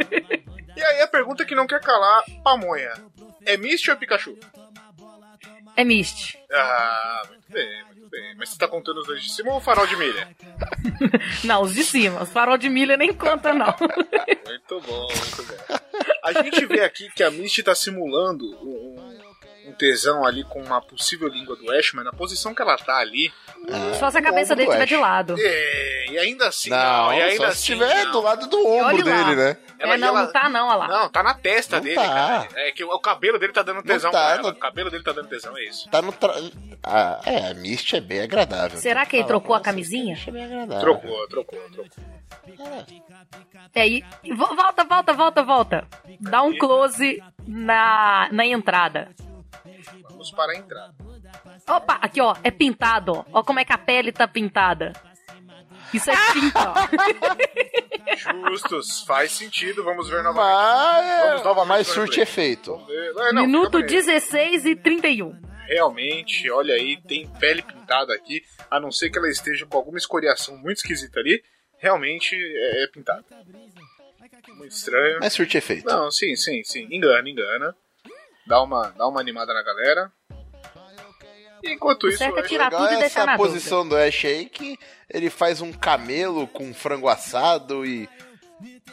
[0.77, 2.93] E aí a pergunta que não quer calar, pamonha.
[3.47, 4.37] É Misty ou é Pikachu?
[5.77, 6.39] É Mist.
[6.53, 7.85] Ah, muito bem,
[8.15, 8.35] bem.
[8.37, 10.29] Mas você tá contando os dois de cima ou o farol de milha?
[11.45, 12.23] Não, os de cima.
[12.23, 13.67] Os farol de milha nem conta, não.
[14.47, 15.79] Muito bom, muito bom.
[16.23, 19.14] A gente vê aqui que a Misty tá simulando um,
[19.67, 22.99] um tesão ali com uma possível língua do Ash, mas na posição que ela tá
[22.99, 23.33] ali.
[23.99, 25.37] Só se a no cabeça dele estiver de lado.
[25.39, 27.73] É, e ainda assim, Não, não, e ainda só se assim.
[27.83, 28.13] estiver não.
[28.13, 29.57] do lado do ombro dele, né?
[29.79, 30.89] Ela- é, não, ela- não tá não, olha lá.
[30.89, 32.03] Não, tá na testa Não dele, tá.
[32.07, 32.49] cara.
[32.57, 34.43] É que o cabelo dele tá dando tesão tá, pra ela.
[34.43, 35.89] não- O cabelo dele tá dando tesão, é isso.
[35.91, 36.13] Tá no.
[36.13, 36.35] Tra...
[36.83, 38.79] Ah, é, a Misty é bem agradável.
[38.79, 40.19] Será que ele trocou a camisinha?
[40.27, 40.81] É bem agradável.
[40.81, 41.91] Trocou, trocou, trocou.
[43.75, 45.89] É, e, e vo- volta, volta, volta, volta.
[46.21, 49.09] Dá um close na, na entrada.
[50.09, 50.95] Vamos para a entrada.
[51.69, 53.25] Opa, aqui ó, é pintado, ó.
[53.33, 54.93] Ó como é que a pele tá pintada.
[55.93, 56.75] Isso é tinta, ó.
[58.51, 60.45] Justos, faz sentido, vamos ver novamente.
[60.47, 62.81] Mas, Vamos novamente mas pro surte efeito.
[62.89, 63.93] É, não, Minuto calma aí.
[63.93, 65.41] 16 e 31.
[65.67, 69.97] Realmente, olha aí, tem pele pintada aqui, a não ser que ela esteja com alguma
[69.97, 71.43] escoriação muito esquisita ali.
[71.79, 73.25] Realmente é, é pintada.
[74.49, 75.19] Muito estranho.
[75.21, 75.87] Mas surte efeito.
[75.87, 76.87] Não, sim, sim, sim.
[76.91, 77.75] Engana, engana.
[78.47, 80.13] Dá uma, dá uma animada na galera.
[81.63, 83.97] E enquanto isso, certo é tirar legal tudo e é deixar essa na posição do
[83.97, 84.79] Ash aí que
[85.09, 88.09] ele faz um camelo com frango assado e.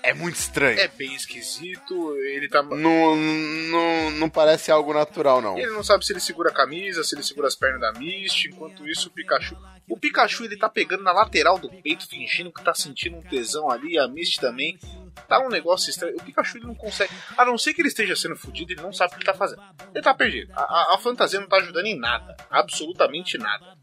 [0.03, 0.79] É muito estranho.
[0.79, 2.15] é bem esquisito.
[2.17, 2.61] Ele tá.
[2.63, 5.57] Não, não, não parece algo natural, não.
[5.57, 8.49] Ele não sabe se ele segura a camisa, se ele segura as pernas da Misty,
[8.49, 9.55] enquanto isso o Pikachu.
[9.87, 13.69] O Pikachu ele tá pegando na lateral do peito, fingindo que tá sentindo um tesão
[13.69, 14.79] ali, a Misty também.
[15.27, 16.15] Tá um negócio estranho.
[16.17, 17.13] O Pikachu ele não consegue.
[17.37, 19.37] A não ser que ele esteja sendo fudido, ele não sabe o que ele tá
[19.37, 19.61] fazendo.
[19.93, 20.51] Ele tá perdido.
[20.55, 22.35] A, a- a fantasia não tá ajudando em nada.
[22.49, 23.77] Absolutamente nada.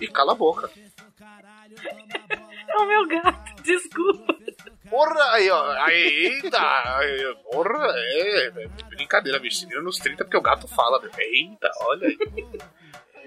[0.00, 0.70] E cala a boca.
[2.68, 4.36] É o meu gato, desculpa.
[4.88, 5.70] Porra, aí, ó.
[5.84, 6.58] Aí, eita.
[6.98, 9.58] Aí, porra, é, é brincadeira, bicho.
[9.58, 11.10] Se vira nos 30 porque o gato fala, meu.
[11.18, 12.18] Eita, olha aí.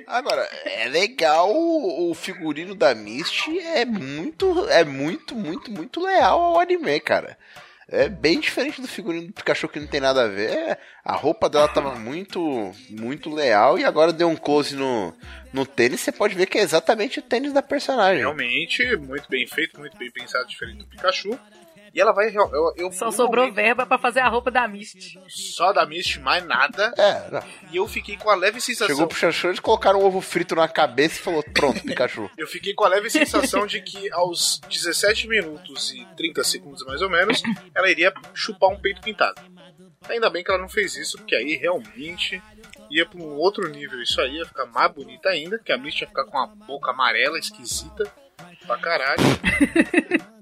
[0.08, 6.42] Agora, é legal o o figurino da Misty é muito, é muito, muito, muito leal
[6.42, 7.38] ao anime, cara.
[7.92, 10.80] É bem diferente do figurino do Pikachu que não tem nada a ver.
[11.04, 15.14] A roupa dela tava muito, muito leal e agora deu um close no,
[15.52, 16.00] no tênis.
[16.00, 18.20] Você pode ver que é exatamente o tênis da personagem.
[18.20, 21.38] Realmente, muito bem feito, muito bem pensado, diferente do Pikachu.
[21.94, 22.30] E ela vai.
[22.34, 25.20] Eu, eu, Só sobrou momento, verba pra fazer a roupa da Misty.
[25.28, 26.94] Só da Misty, mais nada.
[26.98, 27.44] É, não.
[27.70, 28.88] E eu fiquei com a leve sensação.
[28.88, 32.30] Chegou pro Chanchou, eles colocaram um ovo frito na cabeça e falou: Pronto, Pikachu.
[32.38, 37.02] Eu fiquei com a leve sensação de que aos 17 minutos e 30 segundos mais
[37.02, 37.42] ou menos,
[37.76, 39.42] ela iria chupar um peito pintado.
[40.10, 42.42] Ainda bem que ela não fez isso, porque aí realmente
[42.90, 44.02] ia pra um outro nível.
[44.02, 46.92] Isso aí ia ficar mais bonita ainda, que a Misty ia ficar com a boca
[46.92, 48.12] amarela, esquisita,
[48.66, 49.22] pra caralho.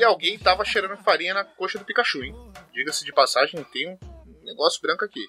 [0.00, 2.34] e alguém tava cheirando farinha na coxa do Pikachu, hein?
[2.72, 3.98] Diga-se de passagem, tem um
[4.44, 5.20] negócio branco aqui.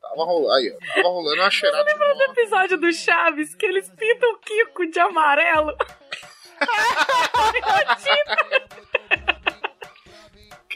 [0.00, 1.94] Tava rolando, aí, ó, tava rolando uma cheirada.
[1.94, 5.74] No episódio do Chaves, que eles pintam o Kiko de amarelo.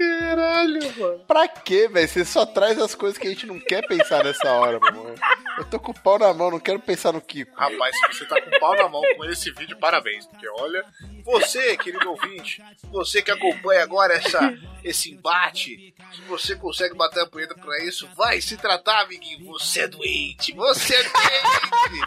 [0.03, 1.19] Caralho, mano.
[1.27, 2.09] Pra quê, velho?
[2.09, 5.15] Você só traz as coisas que a gente não quer pensar nessa hora, mano.
[5.59, 7.55] Eu tô com o pau na mão, não quero pensar no Kiko.
[7.55, 10.27] Rapaz, se você tá com o pau na mão com esse vídeo, parabéns.
[10.27, 10.85] Porque olha,
[11.25, 17.27] você, querido ouvinte, você que acompanha agora essa, esse embate, se você consegue bater a
[17.27, 19.47] punheta pra isso, vai se tratar, amiguinho.
[19.47, 22.07] Você é doente, você é doente.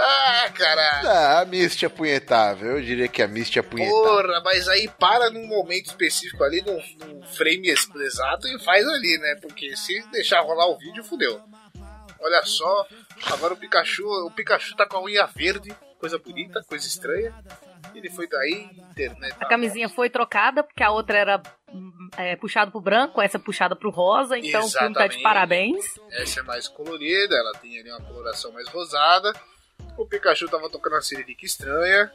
[0.00, 1.08] Ah, caralho.
[1.08, 2.76] Ah, a Misty é punhetável.
[2.76, 4.02] Eu diria que a Misty é punhetável.
[4.02, 8.86] Porra, mas aí para num momento específico ali, num, num frame ex- exato e faz
[8.86, 9.36] ali, né?
[9.42, 11.40] Porque se deixar rolar o vídeo, fudeu.
[12.20, 12.86] Olha só,
[13.32, 17.34] agora o Pikachu, o Pikachu tá com a unha verde, coisa bonita, coisa estranha.
[17.94, 19.34] Ele foi daí, internet.
[19.40, 21.42] A camisinha foi trocada, porque a outra era
[22.16, 25.84] é, puxada pro branco, essa puxada pro rosa, então o filme tá de parabéns.
[26.10, 29.32] Essa é mais colorida, ela tem ali uma coloração mais rosada.
[29.98, 32.10] O Pikachu tava tocando uma siririca estranha.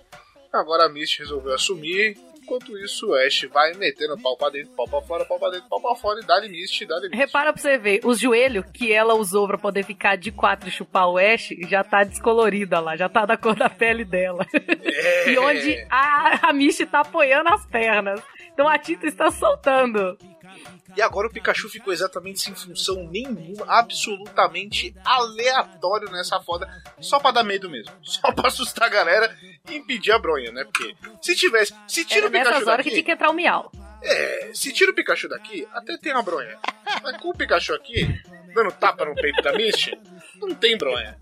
[0.51, 2.17] Agora a Misty resolveu assumir.
[2.41, 5.67] Enquanto isso, o Ash vai metendo pau pra dentro, pau pra fora, pau pra dentro,
[5.69, 7.17] pau pra fora e dá-lhe Misty, dá-lhe Misty.
[7.17, 10.71] Repara pra você ver, os joelhos que ela usou pra poder ficar de quatro e
[10.71, 14.45] chupar o Ash já tá descolorida lá, já tá da cor da pele dela.
[14.53, 15.29] É.
[15.31, 18.21] e onde a, a Misty tá apoiando as pernas.
[18.53, 20.17] Então a tinta está soltando.
[20.95, 26.67] E agora o Pikachu ficou exatamente sem função nenhuma, absolutamente aleatório nessa foda,
[26.99, 27.93] só pra dar medo mesmo.
[28.03, 29.35] Só pra assustar a galera
[29.69, 30.63] e impedir a bronha, né?
[30.63, 31.73] Porque se tivesse.
[31.87, 32.89] Se tira Era o Pikachu nessas horas daqui.
[32.89, 33.71] que tinha que entrar o miau.
[34.03, 36.57] É, se tira o Pikachu daqui, até tem uma bronha.
[37.01, 38.05] Mas com o Pikachu aqui,
[38.53, 39.97] dando tapa no peito da Misty,
[40.35, 41.17] não tem bronha.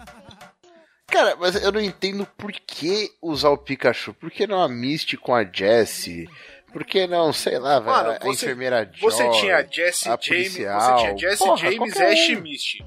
[1.07, 4.13] Cara, mas eu não entendo por que usar o Pikachu.
[4.13, 6.29] Por que não a Misty com a Jessie?
[6.71, 9.11] Por que não, sei lá, velho, Mano, a você- enfermeira Joy?
[9.11, 10.79] Você tinha a James, policial.
[10.81, 12.41] você tinha Jessie Porra, James, Ash e um.
[12.41, 12.85] Misty.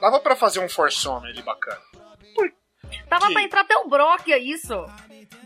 [0.00, 1.78] Dava pra fazer um Forsome ali bacana.
[2.34, 2.50] Por
[3.08, 3.32] Tava quê?
[3.32, 4.74] pra entrar até o Brock, é isso.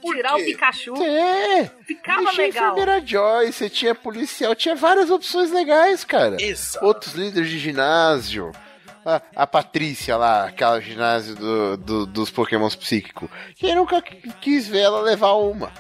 [0.01, 0.43] Por Tirar quê?
[0.43, 0.95] o Pikachu.
[1.03, 1.71] É!
[1.87, 2.73] Ficava tinha legal.
[2.73, 6.37] enfermeira Joy, você tinha policial, tinha várias opções legais, cara.
[6.41, 6.85] Exato.
[6.87, 8.51] Outros líderes de ginásio.
[9.05, 13.29] A, a Patrícia lá, aquela ginásio do, do- dos pokémons psíquicos.
[13.57, 15.73] Quem nunca qu- quis ver ela levar uma?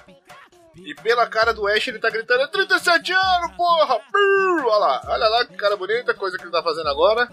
[0.85, 4.01] E pela cara do Ash, ele tá gritando: "É 37 anos, porra!
[4.14, 7.29] Olha lá, olha lá que cara bonita, coisa que ele tá fazendo agora.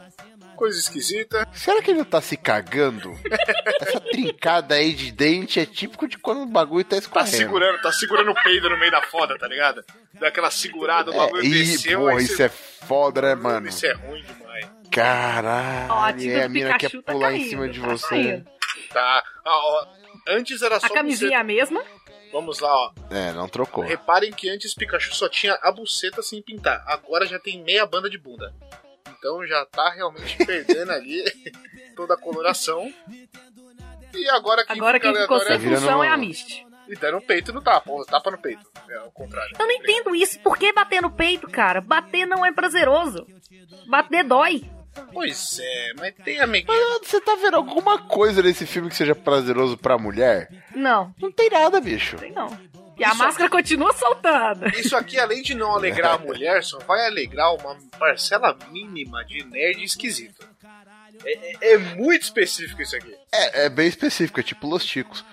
[0.56, 1.46] Coisa esquisita.
[1.52, 3.12] Será que ele não tá se cagando?
[3.82, 7.28] Essa trincada aí de dente é típico de quando o bagulho tá Tá escorrendo.
[7.38, 9.84] segurando, tá segurando o peido no meio da foda, tá ligado?
[10.14, 12.00] Dá aquela segurada, o É, bagulho e, desceu.
[12.00, 13.68] porra, isso você- é foda, né, mano?
[13.68, 14.66] Isso é ruim demais.
[14.90, 17.88] Caralho, Ó, a é a mina quer Pikachu tá pular em caindo, cima de tá
[17.88, 18.08] você.
[18.08, 18.46] caindo.
[18.94, 19.24] Tá.
[19.46, 19.88] Ah, ó,
[20.30, 21.84] antes era só A camisinha é a mesma.
[22.36, 22.92] Vamos lá, ó.
[23.10, 23.82] É, não trocou.
[23.82, 26.84] Reparem que antes Pikachu só tinha a buceta sem pintar.
[26.86, 28.54] Agora já tem meia banda de bunda.
[29.18, 31.24] Então já tá realmente perdendo ali
[31.96, 32.94] toda a coloração.
[34.14, 36.68] E agora quem Agora fica quem ficou sem função é a Misty.
[36.88, 38.62] E dá no peito no tapa, ou tapa no peito.
[38.90, 39.56] É o contrário.
[39.60, 40.40] Eu não entendo isso.
[40.40, 41.82] Por que bater no peito, cara?
[41.82, 43.26] Bater não é prazeroso.
[43.88, 44.64] Bater dói.
[45.12, 46.78] Pois é, mas tem amiguinho.
[46.96, 50.50] Ah, Você tá vendo alguma coisa nesse filme que seja prazeroso pra mulher?
[50.74, 52.16] Não, Não tem nada, bicho.
[52.18, 52.48] tem não.
[52.98, 54.70] E a Isso máscara continua soltada.
[54.70, 59.44] Isso aqui, além de não alegrar a mulher, só vai alegrar uma parcela mínima de
[59.44, 60.48] nerd esquisito.
[61.26, 63.14] É, é- é muito específico isso aqui.
[63.34, 65.26] É, é bem específico, é tipo Los Ticos.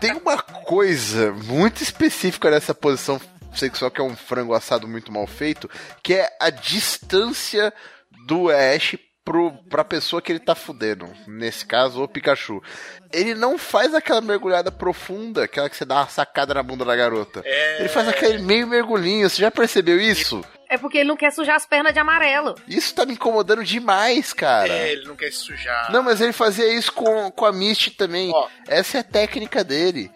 [0.00, 3.20] Tem uma coisa muito específica nessa posição
[3.54, 5.68] sexual que é um frango assado muito mal feito,
[6.02, 7.72] que é a distância
[8.26, 11.06] do Ash pro, pra pessoa que ele tá fudendo.
[11.26, 12.62] Nesse caso, o Pikachu.
[13.12, 16.96] Ele não faz aquela mergulhada profunda, aquela que você dá uma sacada na bunda da
[16.96, 17.42] garota.
[17.44, 17.80] É.
[17.80, 19.28] Ele faz aquele meio mergulhinho.
[19.28, 20.42] Você já percebeu isso?
[20.68, 22.54] É porque ele não quer sujar as pernas de amarelo.
[22.68, 24.72] Isso tá me incomodando demais, cara.
[24.72, 25.90] É, ele não quer se sujar.
[25.90, 28.30] Não, mas ele fazia isso com, com a Misty também.
[28.34, 28.48] Ó.
[28.66, 30.10] Essa é a técnica dele.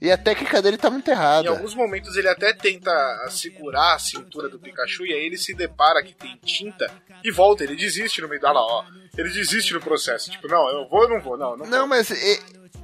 [0.00, 1.48] E a técnica dele tá muito Em errada.
[1.48, 2.92] alguns momentos ele até tenta
[3.30, 6.88] segurar a cintura do Pikachu e aí ele se depara que tem tinta
[7.24, 7.64] e volta.
[7.64, 8.84] Ele desiste no meio da lá, ó.
[9.16, 10.30] Ele desiste no processo.
[10.30, 11.56] Tipo, não, eu vou, eu não vou, não.
[11.56, 11.86] Não, Não, vou.
[11.88, 12.40] mas e-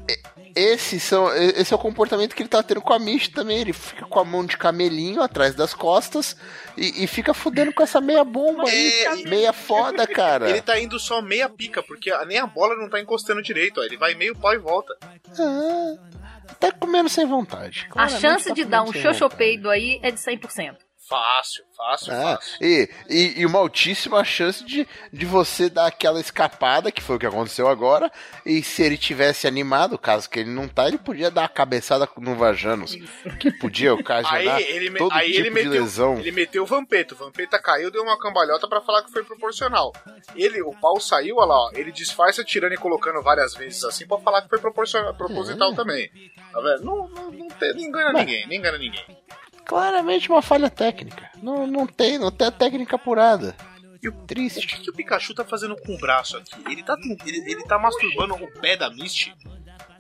[0.09, 0.19] e-
[0.57, 3.59] esse, são, esse é o comportamento que ele tá tendo com a Misty também.
[3.61, 6.37] Ele fica com a mão de camelinho atrás das costas
[6.77, 8.91] e, e fica fudendo com essa meia bomba aí.
[9.05, 10.49] É, e- meia foda, cara.
[10.49, 13.81] Ele tá indo só meia pica, porque a- nem a bola não tá encostando direito,
[13.81, 13.85] ó.
[13.85, 14.95] Ele vai meio pau e volta.
[15.39, 15.95] Ah,
[16.61, 17.87] tá comendo sem vontade.
[17.91, 19.03] A Claramente chance tá de dar um vontade.
[19.03, 20.77] xoxopeido aí é de 100%.
[21.09, 22.57] Fácil, fácil, Ah, fácil.
[22.65, 27.19] e, e, e uma altíssima chance de, de você dar aquela escapada, que foi o
[27.19, 28.11] que aconteceu agora,
[28.47, 32.09] e se ele tivesse animado, caso que ele não tá, ele podia dar a cabeçada
[32.17, 32.97] no Vajanos,
[33.39, 36.19] que podia ocasionar Aí ele, me- todo aí tipo ele de meteu, lesão.
[36.19, 37.15] ele meteu o Vampeta.
[37.15, 39.93] O Vampeta caiu, deu uma cambalhota pra falar que foi proporcional.
[40.35, 41.71] Ele, o pau saiu, olha lá, ó.
[41.75, 45.75] Ele disfarça tirando e colocando várias vezes assim pra falar que foi proporcional, proposital Hum.
[45.75, 46.11] também.
[46.53, 46.85] Tá vendo?
[46.85, 49.05] Não, não, não, tem- não engana ninguém, não engana ninguém.
[49.65, 51.31] Claramente uma falha técnica.
[51.43, 53.55] Não, não tem, não tem a técnica apurada.
[54.03, 54.67] E o, Triste.
[54.67, 56.55] o que, que o Pikachu tá fazendo com o braço aqui?
[56.71, 59.35] Ele tá, ele, ele tá masturbando o pé da Misty?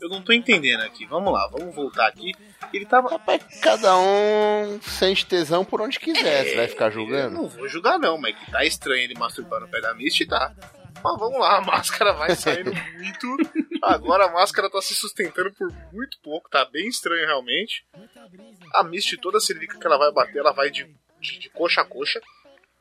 [0.00, 1.06] Eu não tô entendendo aqui.
[1.06, 2.34] Vamos lá, vamos voltar aqui.
[2.72, 3.08] Ele tava.
[3.08, 6.44] Rapaz, cada um sente tesão por onde quiser.
[6.44, 7.34] Você vai ficar Eu julgando?
[7.34, 10.52] não vou julgar, não, mas que tá estranho ele masturbando o pé da Misty, tá.
[11.02, 13.36] Mas vamos lá, a máscara vai saindo muito.
[13.86, 17.86] Agora a máscara tá se sustentando por muito pouco, tá bem estranho realmente.
[18.72, 20.84] A Misty, toda ciririca que ela vai bater, ela vai de,
[21.20, 22.20] de, de coxa a coxa.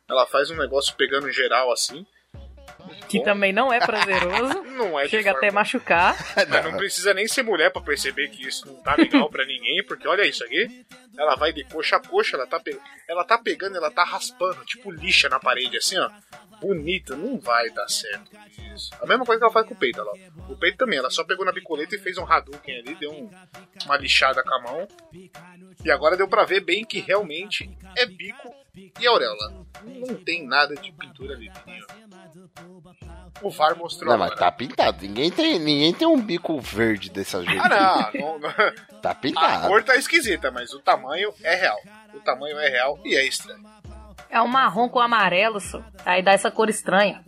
[0.07, 2.05] Ela faz um negócio pegando geral assim.
[3.07, 4.63] Que Bom, também não é prazeroso.
[4.73, 6.15] Não é Chega até machucar.
[6.49, 9.83] Mas não precisa nem ser mulher pra perceber que isso não tá legal pra ninguém,
[9.85, 10.83] porque olha isso aqui.
[11.15, 12.75] Ela vai de coxa a coxa, ela tá, pe...
[13.07, 16.09] ela tá pegando, ela tá raspando, tipo lixa na parede, assim, ó.
[16.59, 18.31] Bonita, não vai dar certo
[18.73, 18.89] isso.
[18.99, 20.13] A mesma coisa que ela faz com o peito, lá.
[20.49, 23.29] O peito também, ela só pegou na bicoleta e fez um Hadouken ali, deu um-
[23.85, 24.87] uma lixada com a mão.
[25.85, 29.65] E agora deu pra ver bem que realmente é bico e auréola.
[29.83, 31.85] Não tem nada de pintura ali, menino.
[33.41, 34.31] O VAR mostrou Não, agora.
[34.31, 35.01] mas tá pintado.
[35.01, 37.61] Ninguém tem, ninguém tem um bico verde dessa jeito.
[37.61, 38.99] Ah, não, não, não.
[39.01, 39.67] Tá A pintado.
[39.67, 41.77] cor tá esquisita, mas o tamanho é real.
[42.13, 43.63] O tamanho é real e é estranho.
[44.29, 45.83] É um marrom com amarelo, só.
[46.05, 47.23] Aí dá essa cor estranha.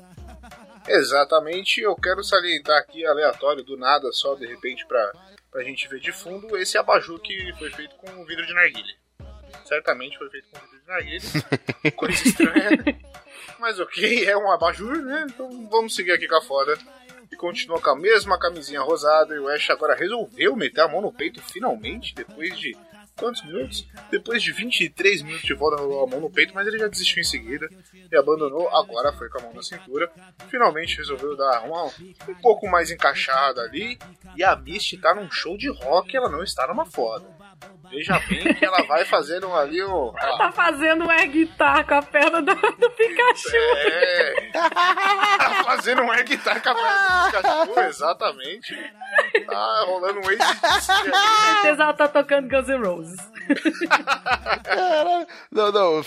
[0.88, 5.12] Exatamente, eu quero salientar aqui aleatório, do nada, só de repente pra,
[5.52, 8.94] pra gente ver de fundo, esse abajur que foi feito com vidro de narguilha.
[9.64, 11.92] Certamente foi feito com vidro de narguilha.
[11.96, 13.02] Coisa estranha.
[13.60, 15.26] Mas ok, é um abajur, né?
[15.30, 16.78] Então vamos seguir aqui com a foda.
[17.32, 19.34] E continua com a mesma camisinha rosada.
[19.34, 22.78] E o Ash agora resolveu meter a mão no peito finalmente, depois de
[23.16, 23.88] quantos minutos?
[24.12, 27.22] Depois de 23 minutos de volta, rolou a mão no peito, mas ele já desistiu
[27.22, 27.70] em seguida
[28.12, 28.70] e abandonou.
[28.76, 30.12] Agora foi com a mão na cintura.
[30.50, 33.98] Finalmente resolveu dar uma, um pouco mais encaixada ali.
[34.36, 37.26] E a Misty tá num show de rock, ela não está numa foda.
[37.90, 40.14] Veja bem que ela vai fazendo ali o.
[40.18, 43.56] Ela tá fazendo um air guitar com a perna do, do Pikachu.
[43.78, 44.52] É.
[44.54, 47.26] tá fazendo um air guitar com a perna do
[47.72, 48.76] Pikachu, exatamente.
[49.46, 53.20] Tá rolando um certeza ela tá tocando Guns N' Roses.
[55.52, 56.06] Não, não.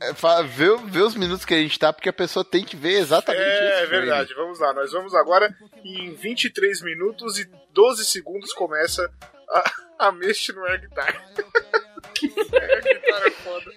[0.00, 2.76] É, fa- vê, vê os minutos que a gente tá, porque a pessoa tem que
[2.76, 3.50] ver exatamente isso.
[3.62, 4.06] É frame.
[4.06, 4.72] verdade, vamos lá.
[4.74, 9.10] Nós vamos agora em 23 minutos e 12 segundos começa
[9.50, 11.06] a, a mexer no air guitar.
[11.08, 13.72] air guitar é foda.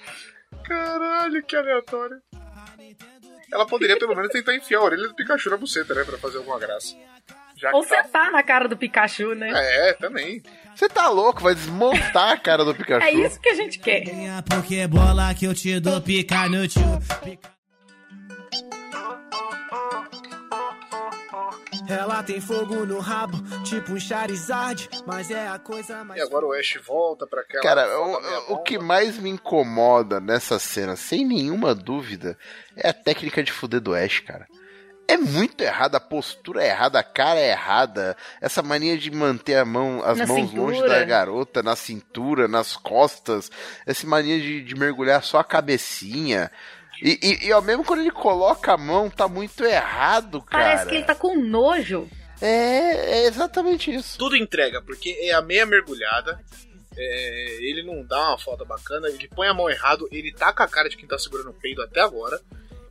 [0.64, 2.22] Caralho, que aleatório.
[3.52, 6.04] Ela poderia pelo menos tentar enfiar a orelha do Pikachu na buceta, né?
[6.04, 6.96] Pra fazer alguma graça.
[7.56, 8.04] Já Ou que tá.
[8.04, 9.52] sentar na cara do Pikachu, né?
[9.54, 10.42] É, também.
[10.76, 11.42] Você tá louco?
[11.42, 13.06] Vai desmontar a cara do Pikachu.
[13.06, 14.06] É isso que a gente quer.
[14.06, 16.48] Minha Pokébola que eu te dou pica
[21.90, 26.20] Ela tem fogo no rabo, tipo um Charizard, mas é a coisa mais.
[26.20, 27.64] E agora o Ash volta pra aquela.
[27.64, 32.38] Cara, o, o que mais me incomoda nessa cena, sem nenhuma dúvida,
[32.76, 34.48] é a técnica de fuder do Ash, cara.
[35.08, 38.16] É muito errada, a postura é errada, a cara é errada.
[38.40, 40.62] Essa mania de manter a mão, as Na mãos cintura.
[40.62, 43.50] longe da garota, na cintura, nas costas.
[43.88, 46.52] Essa mania de, de mergulhar só a cabecinha.
[47.02, 50.64] E, e, e, ó, mesmo quando ele coloca a mão, tá muito errado, cara.
[50.64, 52.10] Parece que ele tá com nojo.
[52.42, 54.18] É, é exatamente isso.
[54.18, 56.40] Tudo entrega, porque é a meia mergulhada.
[56.98, 60.64] é, ele não dá uma foda bacana, ele põe a mão errado, ele tá com
[60.64, 62.40] a cara de quem tá segurando o peido até agora.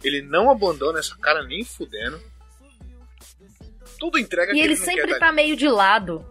[0.02, 2.20] Ele não abandona essa cara nem fudendo.
[3.98, 6.24] Tudo entrega E que ele não sempre tá meio de lado.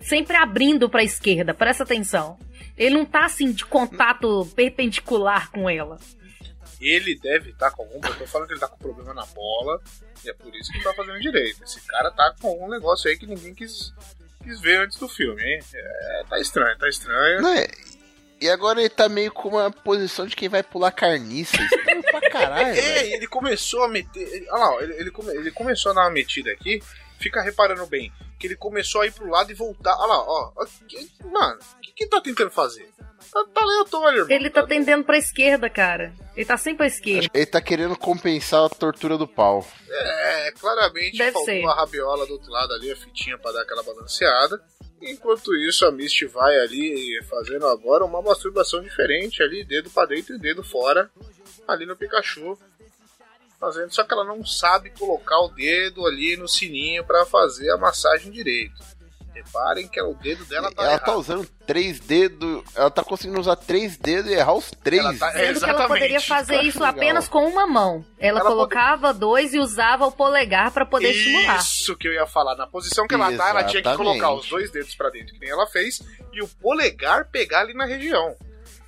[0.00, 2.38] Sempre abrindo pra esquerda, presta atenção.
[2.76, 5.98] Ele não tá assim de contato perpendicular com ela.
[6.80, 7.96] Ele deve estar com algum.
[8.06, 9.80] Eu tô falando que ele tá com problema na bola.
[10.24, 11.62] E é por isso que não tá fazendo direito.
[11.64, 13.92] Esse cara tá com algum negócio aí que ninguém quis,
[14.42, 15.60] quis ver antes do filme, hein?
[15.74, 17.40] É, tá estranho, tá estranho.
[17.42, 17.66] Não é?
[18.40, 21.56] E agora ele tá meio com uma posição de quem vai pular carniça.
[21.60, 22.68] Estranho pra caralho.
[22.78, 24.46] É, ele começou a meter.
[24.50, 26.80] Olha lá, ele, ele, come- ele começou a dar uma metida aqui.
[27.18, 28.12] Fica reparando bem.
[28.38, 29.96] Que ele começou a ir pro lado e voltar.
[29.98, 30.52] Olha lá, ó.
[30.56, 32.88] ó, que- Mano, o que, que tá tentando fazer?
[33.32, 34.30] Tá, tá aleatório, irmão.
[34.36, 36.14] Ele tá tendendo pra esquerda, cara.
[36.36, 37.28] Ele tá sempre pra esquerda.
[37.34, 39.66] Ele tá querendo compensar a tortura do pau.
[39.90, 41.64] É, claramente Deve faltou ser.
[41.66, 44.62] a rabiola do outro lado ali, a fitinha pra dar aquela balanceada.
[45.02, 50.34] Enquanto isso, a Misty vai ali fazendo agora uma masturbação diferente ali, dedo pra dentro
[50.34, 51.10] e dedo fora,
[51.66, 52.58] ali no Pikachu.
[53.60, 57.76] Fazendo, só que ela não sabe colocar o dedo ali no sininho pra fazer a
[57.76, 58.86] massagem direito.
[59.34, 61.04] Reparem que o dedo dela tá ela errado.
[61.04, 62.62] tá usando três dedos.
[62.74, 65.00] Ela tá conseguindo usar três dedos e errar os três.
[65.04, 65.88] Ela tá- Sendo que ela exatamente.
[65.88, 66.94] poderia fazer Isso isso legal.
[66.96, 68.04] apenas com uma mão.
[68.18, 71.58] Ela, Ela colocava dois e usava o polegar pra poder estimular.
[71.58, 72.56] Isso que eu ia falar.
[72.56, 74.18] Na posição que ela tá, ela tinha que Exatamente.
[74.20, 76.00] colocar os dois dedos pra dentro, que nem ela fez,
[76.32, 78.34] e o polegar pegar ali na região.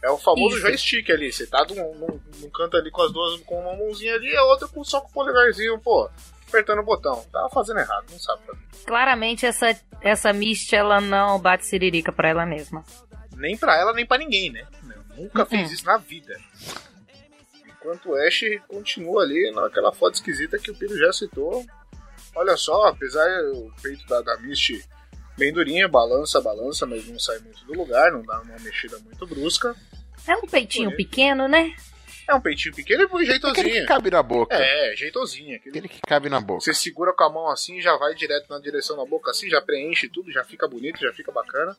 [0.03, 0.67] É o famoso Isso.
[0.67, 1.31] joystick ali.
[1.33, 4.37] Você tá num, num- num canto ali com as duas, com uma mãozinha ali, e
[4.37, 6.09] a outra com só com o polegarzinho, pô,
[6.49, 7.23] apertando o botão.
[7.31, 8.85] Tava fazendo errado, não sabe fazer.
[8.87, 12.83] Claramente essa, essa Misty, ela não bate siririca pra ela mesma.
[13.37, 14.67] Nem pra ela, nem pra ninguém, né?
[15.17, 16.35] Nunca fez isso na vida.
[17.67, 21.65] Enquanto o Ash continua ali naquela foto esquisita que o Piro já citou.
[22.35, 24.83] Olha só, apesar do peito da, da Misty
[25.41, 29.27] bem durinha, balança, balança, mas não sai muito do lugar, não dá uma mexida muito
[29.27, 29.75] brusca.
[30.29, 31.09] É um peitinho Bonito.
[31.09, 31.75] pequeno, né?
[32.29, 33.87] É um peitinho pequeno e Aquele que jeitosinho.
[33.87, 34.55] cabe na boca.
[34.55, 35.57] É, jeitosinho.
[35.57, 36.61] Aquele Aquele que cabe na boca.
[36.61, 39.61] você segura com a mão assim, já vai direto na direção da boca assim, já
[39.63, 41.75] preenche tudo, já fica bonito, já fica bacana.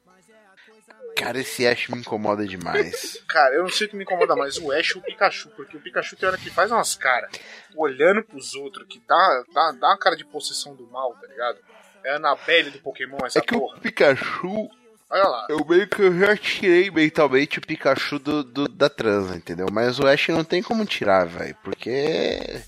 [1.15, 3.21] Cara, esse Ash me incomoda demais.
[3.29, 5.77] Cara, eu não sei o que me incomoda mais, o Ash ou o Pikachu, porque
[5.77, 7.29] o Pikachu tem hora que faz umas caras
[7.75, 11.59] olhando pros outros, que dá, dá, dá uma cara de possessão do mal, tá ligado?
[12.03, 13.77] É a Annabelle do Pokémon, essa é que porra.
[13.77, 14.69] o Pikachu,
[15.09, 15.47] Olha lá.
[15.49, 19.67] eu meio que eu já tirei mentalmente o Pikachu do, do- da transa, entendeu?
[19.71, 21.55] Mas o Ash não tem como tirar, velho.
[21.63, 22.61] Porque.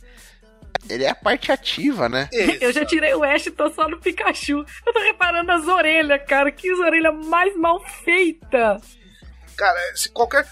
[0.90, 2.28] Ele é a parte ativa, né?
[2.60, 4.66] Eu já tirei o Ash e tô só no Pikachu.
[4.86, 6.52] Eu tô reparando as orelhas, cara.
[6.52, 8.82] Que orelha mais mal feita.
[9.56, 10.46] Cara, se qualquer.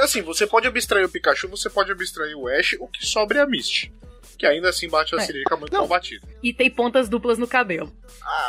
[0.00, 3.42] Assim, você pode abstrair o Pikachu, você pode abstrair o Ash, o que sobra é
[3.42, 3.92] a Misty.
[4.38, 5.22] Que ainda assim bate a É.
[5.22, 5.80] siririca muito Não.
[5.80, 6.26] mal batida.
[6.42, 7.92] E tem pontas duplas no cabelo.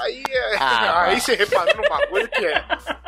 [0.01, 0.55] Aí é.
[0.57, 2.63] Ah, aí você repara num bagulho que é.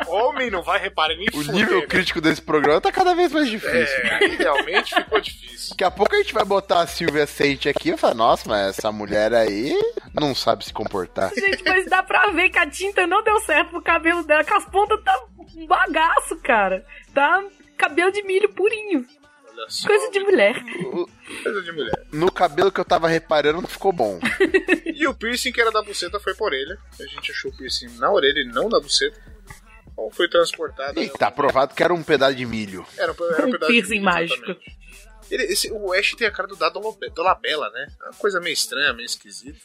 [0.06, 1.86] Homem não vai reparar nem O fuder, nível né?
[1.86, 3.76] crítico desse programa tá cada vez mais difícil.
[4.04, 5.70] É, realmente ficou difícil.
[5.70, 8.78] Daqui a pouco a gente vai botar a Silvia Sente aqui e falar, nossa, mas
[8.78, 9.76] essa mulher aí
[10.14, 11.30] não sabe se comportar.
[11.34, 14.52] Gente, mas dá pra ver que a tinta não deu certo pro cabelo dela, que
[14.54, 15.18] as pontas tá
[15.56, 16.84] um bagaço, cara.
[17.12, 17.42] Tá
[17.76, 19.04] cabelo de milho purinho.
[19.58, 19.88] Olha só.
[19.88, 20.64] Coisa de mulher.
[21.42, 22.06] Coisa de mulher.
[22.12, 24.20] No cabelo que eu tava reparando não ficou bom.
[24.84, 26.78] E o piercing que era da buceta foi por orelha.
[27.00, 29.20] A gente achou o piercing na orelha e não na buceta.
[29.92, 31.00] Então foi transportado.
[31.00, 32.86] E tá provado que era um pedaço de milho.
[32.96, 34.56] Era, era Um pedaço de piercing milho, mágico.
[35.30, 36.80] Ele, esse, o Ash tem a cara do Dado
[37.14, 37.88] Dolabella, né?
[38.00, 39.58] É Uma coisa meio estranha, meio esquisita.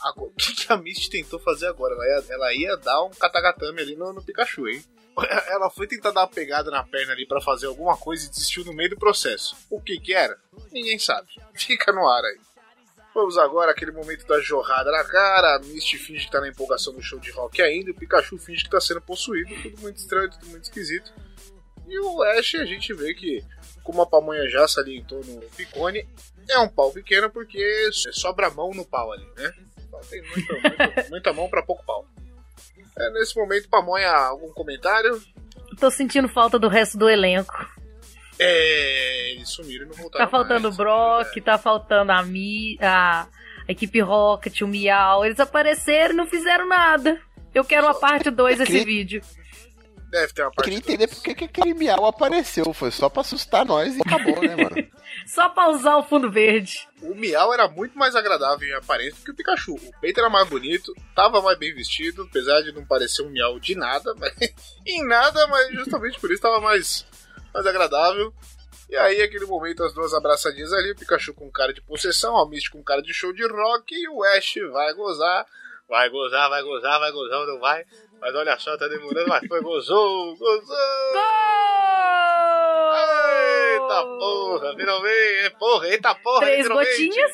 [0.00, 1.94] Agora, o que, que a Misty tentou fazer agora?
[1.94, 4.84] Ela ia, ela ia dar um katagatame ali no, no Pikachu, hein?
[5.48, 8.64] Ela foi tentar dar uma pegada na perna ali pra fazer alguma coisa e desistiu
[8.64, 9.56] no meio do processo.
[9.70, 10.38] O que que era?
[10.72, 11.28] Ninguém sabe.
[11.54, 12.38] Fica no ar aí.
[13.14, 15.56] Vamos agora àquele momento da jorrada na cara.
[15.56, 17.90] A Misty finge que tá na empolgação do show de rock ainda.
[17.90, 19.50] O Pikachu finge que tá sendo possuído.
[19.62, 21.12] Tudo muito estranho, tudo muito esquisito.
[21.88, 23.42] E o Ash, a gente vê que,
[23.82, 26.06] como a pamonha já salientou no Picone,
[26.48, 29.52] é um pau pequeno porque sobra mão no pau ali, né?
[30.08, 32.06] Tem muita, muita, muita mão pra pouco pau.
[32.98, 35.20] É, nesse momento, pamonha, algum comentário?
[35.78, 37.54] Tô sentindo falta do resto do elenco.
[38.38, 40.24] É, eles sumiram e não voltaram.
[40.24, 40.72] Tá faltando o.
[40.72, 45.24] Brock, tá faltando a Mi, a, a equipe Rocket, o Miau.
[45.24, 47.20] Eles apareceram e não fizeram nada.
[47.54, 49.22] Eu quero a parte 2 desse queria- vídeo.
[50.10, 50.64] Deve ter uma Eu parte.
[50.70, 52.72] queria entender por que que aquele miau apareceu.
[52.72, 54.87] Foi só pra assustar nós e acabou, né, mano?
[55.28, 56.88] Só pra usar o fundo verde.
[57.02, 59.74] O Miau era muito mais agradável em aparência do que o Pikachu.
[59.74, 63.60] O peito era mais bonito, tava mais bem vestido, apesar de não parecer um Miau
[63.60, 64.32] de nada, mas
[64.86, 67.06] em nada, mas justamente por isso tava mais,
[67.52, 68.32] mais agradável.
[68.88, 72.48] E aí, aquele momento, as duas abraçadinhas ali, o Pikachu com cara de possessão, a
[72.48, 75.44] Misty com cara de show de rock, e o Ash vai gozar,
[75.86, 77.84] vai gozar, vai gozar, vai gozar ou não vai.
[78.18, 81.97] Mas olha só, tá demorando, mas foi, gozou, gozou!
[83.88, 86.90] Eita porra, finalmente, porra, eita porra, Três literalmente.
[87.08, 87.32] gotinhas.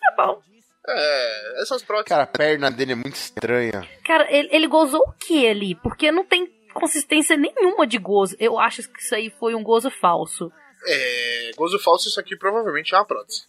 [0.00, 0.42] Tá bom.
[0.86, 2.08] É, essas próteses.
[2.10, 3.88] Cara, a perna dele é muito estranha.
[4.04, 5.74] Cara, ele, ele gozou o que ali?
[5.76, 8.36] Porque não tem consistência nenhuma de gozo.
[8.38, 10.52] Eu acho que isso aí foi um gozo falso.
[10.86, 13.46] É, gozo falso, isso aqui provavelmente é uma prótese.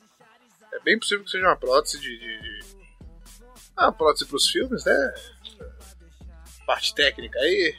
[0.74, 2.18] É bem possível que seja uma prótese de.
[2.18, 2.76] de, de...
[3.76, 5.14] Ah, prótese pros filmes, né?
[6.66, 7.76] Parte técnica aí,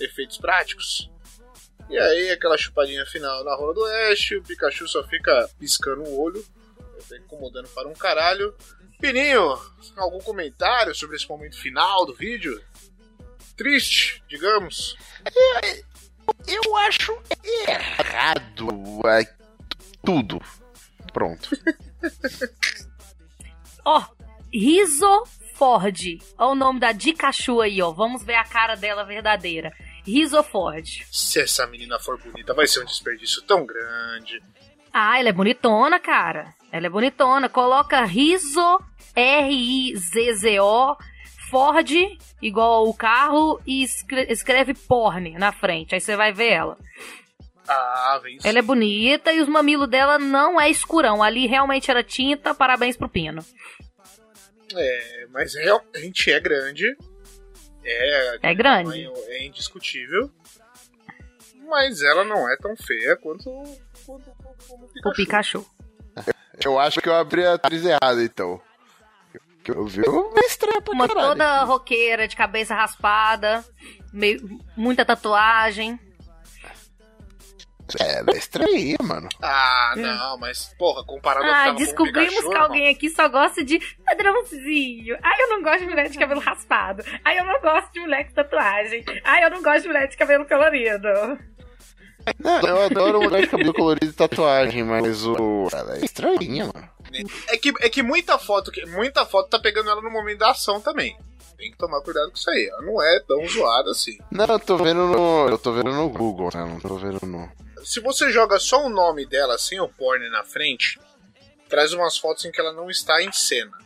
[0.00, 1.10] efeitos práticos.
[1.88, 6.20] E aí, aquela chupadinha final na rola do Ash, o Pikachu só fica piscando o
[6.20, 6.44] olho,
[7.08, 8.54] tá incomodando para um caralho.
[9.00, 9.58] Pininho,
[9.96, 12.60] algum comentário sobre esse momento final do vídeo?
[13.56, 14.96] Triste, digamos.
[16.46, 17.16] Eu acho
[17.68, 18.68] errado
[19.06, 19.28] é,
[20.04, 20.40] tudo.
[21.12, 21.50] Pronto.
[23.84, 24.02] Ó,
[24.52, 25.24] Riso
[25.54, 26.00] Ford.
[26.38, 27.92] Ó o nome da Dikachu aí, ó.
[27.92, 29.72] Vamos ver a cara dela verdadeira.
[30.04, 30.86] Riso Ford.
[31.10, 34.42] Se essa menina for bonita, vai ser um desperdício tão grande.
[34.92, 36.54] Ah, ela é bonitona, cara.
[36.70, 37.48] Ela é bonitona.
[37.48, 38.78] Coloca Riso,
[39.16, 40.96] R-I-Z-Z-O,
[41.50, 41.90] Ford,
[42.42, 45.94] igual o carro, e escre- escreve porn na frente.
[45.94, 46.78] Aí você vai ver ela.
[47.66, 48.46] Ah, vem sim.
[48.48, 51.22] Ela é bonita e os mamilos dela não é escurão.
[51.22, 52.54] Ali realmente era tinta.
[52.54, 53.42] Parabéns pro Pino.
[54.74, 56.84] É, mas realmente é grande.
[57.84, 59.10] É, É grande.
[59.28, 60.30] É indiscutível.
[61.68, 63.44] Mas ela não é tão feia quanto,
[64.04, 65.08] quanto, quanto o Pikachu.
[65.08, 65.66] O Pikachu.
[66.64, 68.60] Eu acho que eu abri a atriz errada, então.
[69.64, 71.28] Que eu vi uma estranha pra Uma caralho.
[71.30, 73.64] toda roqueira, de cabeça raspada,
[74.12, 75.98] meio, muita tatuagem.
[78.00, 79.28] É, ela é estranha, mano.
[79.42, 83.78] Ah, não, mas porra, comparado Ah, com descobrimos Pikachu, que alguém aqui só gosta de
[84.04, 85.16] padrãozinho.
[85.22, 87.04] Ai, eu não gosto de mulher de cabelo raspado.
[87.24, 89.04] Ai, eu não gosto de mulher com tatuagem.
[89.24, 91.08] Ai, eu não gosto de mulher de cabelo colorido.
[92.38, 95.68] Não, eu adoro mulher de cabelo colorido e tatuagem, mas o.
[95.72, 96.88] Ela é estranha, mano.
[97.48, 100.80] É que, é que muita foto, muita foto tá pegando ela no momento da ação
[100.80, 101.16] também.
[101.56, 102.66] Tem que tomar cuidado com isso aí.
[102.66, 104.18] Ela não é tão zoada assim.
[104.30, 105.48] Não, eu tô vendo no.
[105.48, 106.64] Eu tô vendo no Google, né?
[106.64, 107.48] Não tô vendo no.
[107.84, 110.98] Se você joga só o nome dela sem o porn na frente,
[111.68, 113.76] traz umas fotos em que ela não está em cena.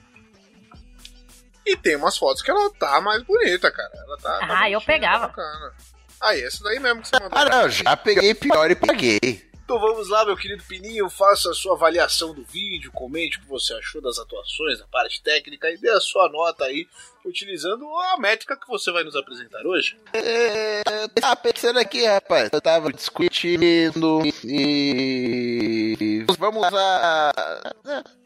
[1.66, 3.92] E tem umas fotos que ela tá mais bonita, cara.
[3.94, 4.38] Ela tá.
[4.38, 5.20] tá Ah, eu bonitinha, pegava.
[5.20, 5.74] Tá bacana.
[6.20, 7.38] Ah, essa daí mesmo que você mandou.
[7.38, 9.48] Ah, não, já peguei pior e paguei.
[9.68, 13.48] Então vamos lá, meu querido Pininho, faça a sua avaliação do vídeo, comente o que
[13.48, 16.88] você achou das atuações, da parte técnica e dê a sua nota aí,
[17.28, 19.98] utilizando a métrica que você vai nos apresentar hoje.
[20.12, 22.48] É, eu tava pensando aqui, rapaz.
[22.52, 26.24] Eu tava discutindo e.
[26.38, 27.32] Vamos usar.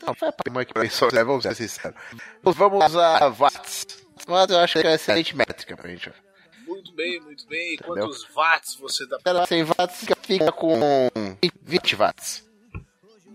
[0.07, 1.25] Não, foi a que pensou, né?
[1.25, 1.97] Vamos ser sinceros.
[2.43, 3.87] Vamos usar watts.
[4.27, 6.13] Mas eu acho que é uma excelente métrica pra gente.
[6.67, 7.77] Muito bem, muito bem.
[7.77, 9.19] Quantos watts você dá?
[9.25, 10.79] Ela 100 watts fica com
[11.63, 12.52] 20 watts.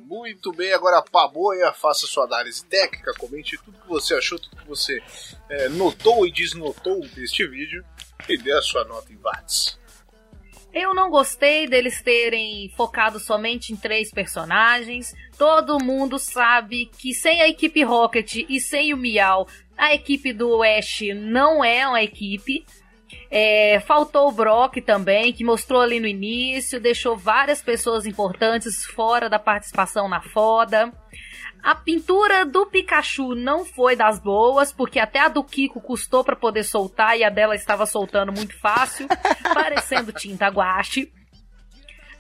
[0.08, 4.66] Muito bem, agora Paboia, faça sua análise técnica, comente tudo que você achou, tudo que
[4.66, 5.04] você
[5.50, 7.84] é, notou e desnotou deste vídeo
[8.30, 9.78] e dê a sua nota em watts.
[10.74, 15.14] Eu não gostei deles terem focado somente em três personagens.
[15.38, 19.46] Todo mundo sabe que sem a equipe Rocket e sem o Miau,
[19.78, 22.66] a equipe do Ash não é uma equipe.
[23.30, 29.30] É, faltou o Brock também, que mostrou ali no início, deixou várias pessoas importantes fora
[29.30, 30.92] da participação na foda.
[31.62, 36.36] A pintura do Pikachu não foi das boas, porque até a do Kiko custou para
[36.36, 39.08] poder soltar e a dela estava soltando muito fácil,
[39.54, 41.12] parecendo tinta guache.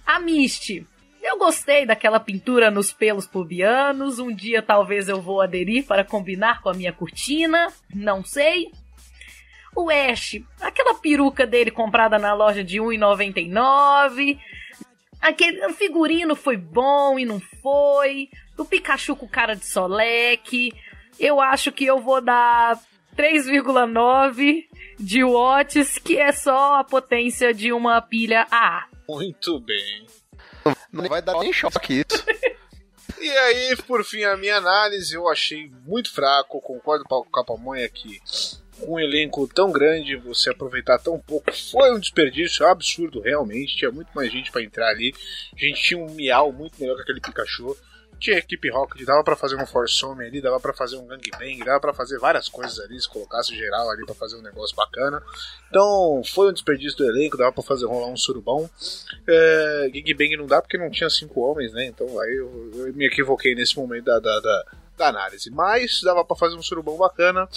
[0.05, 0.85] A Misty,
[1.21, 4.19] eu gostei daquela pintura nos pelos pubianos.
[4.19, 8.71] Um dia talvez eu vou aderir para combinar com a minha cortina, não sei.
[9.78, 14.39] O Ash, aquela peruca dele comprada na loja de R$ 1,99.
[15.21, 18.28] Aquele o figurino foi bom e não foi.
[18.57, 20.73] O Pikachu com cara de soleque.
[21.19, 22.82] Eu acho que eu vou dar
[23.15, 24.65] 3,9
[24.99, 28.88] de watts, que é só a potência de uma pilha AA.
[29.07, 30.07] Muito bem.
[30.91, 32.25] Não vai dar nem choque isso.
[33.19, 36.61] E aí, por fim, a minha análise eu achei muito fraco.
[36.61, 38.21] Concordo com a Pamonha aqui.
[38.82, 43.75] Um elenco tão grande, você aproveitar tão pouco foi um desperdício absurdo, realmente.
[43.75, 45.13] Tinha muito mais gente para entrar ali.
[45.55, 47.75] A gente tinha um Miau muito melhor que aquele Pikachu.
[48.19, 51.63] Tinha equipe Rocket, dava para fazer um Force Home ali, dava para fazer um Gangbang,
[51.63, 55.21] dava para fazer várias coisas ali, se colocasse geral ali para fazer um negócio bacana.
[55.69, 58.67] Então, foi um desperdício do elenco, dava para fazer rolar um surubão.
[59.28, 61.86] É, Gangbang não dá porque não tinha cinco homens, né?
[61.86, 64.65] Então aí eu, eu me equivoquei nesse momento da, da, da,
[64.97, 65.51] da análise.
[65.51, 67.47] Mas dava para fazer um surubão bacana.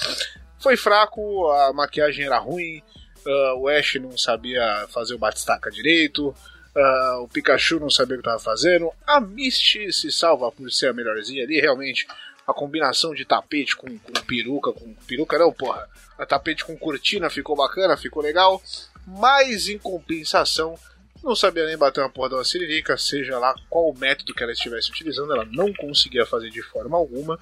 [0.61, 2.82] Foi fraco, a maquiagem era ruim,
[3.26, 6.34] uh, o Ash não sabia fazer o batistaca direito.
[6.76, 8.92] Uh, o Pikachu não sabia o que estava fazendo.
[9.06, 11.61] A Misty se salva por ser a melhorzinha ali.
[11.61, 12.06] Realmente,
[12.46, 15.88] a combinação de tapete com, com peruca, com peruca não, porra.
[16.18, 18.62] A tapete com cortina ficou bacana, ficou legal.
[19.06, 20.78] Mas em compensação,
[21.24, 24.42] não sabia nem bater uma porra de uma siririca, seja lá qual o método que
[24.42, 27.38] ela estivesse utilizando, ela não conseguia fazer de forma alguma.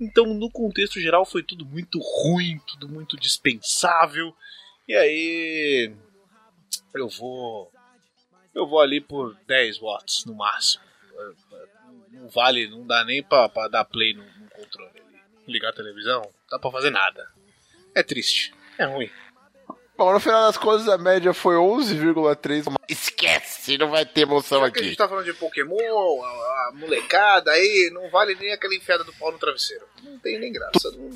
[0.00, 4.34] Então, no contexto geral, foi tudo muito ruim, tudo muito dispensável.
[4.88, 5.94] E aí.
[6.94, 7.72] Eu vou
[8.54, 10.84] eu vou ali por 10 watts no máximo.
[12.12, 15.02] Não vale, não dá nem pra, pra dar play no, no controle.
[15.46, 17.28] Ligar a televisão, não dá pra fazer nada.
[17.94, 19.10] É triste, é ruim.
[19.96, 22.64] Bom, no final das contas a média foi 11,3.
[22.88, 24.84] Esquece, não vai ter emoção que a aqui.
[24.84, 29.12] gente tá falando de Pokémon, a, a molecada aí, não vale nem aquela enfiada do
[29.12, 29.84] pau no travesseiro.
[30.02, 30.90] Não tem nem graça.
[30.90, 31.10] Não,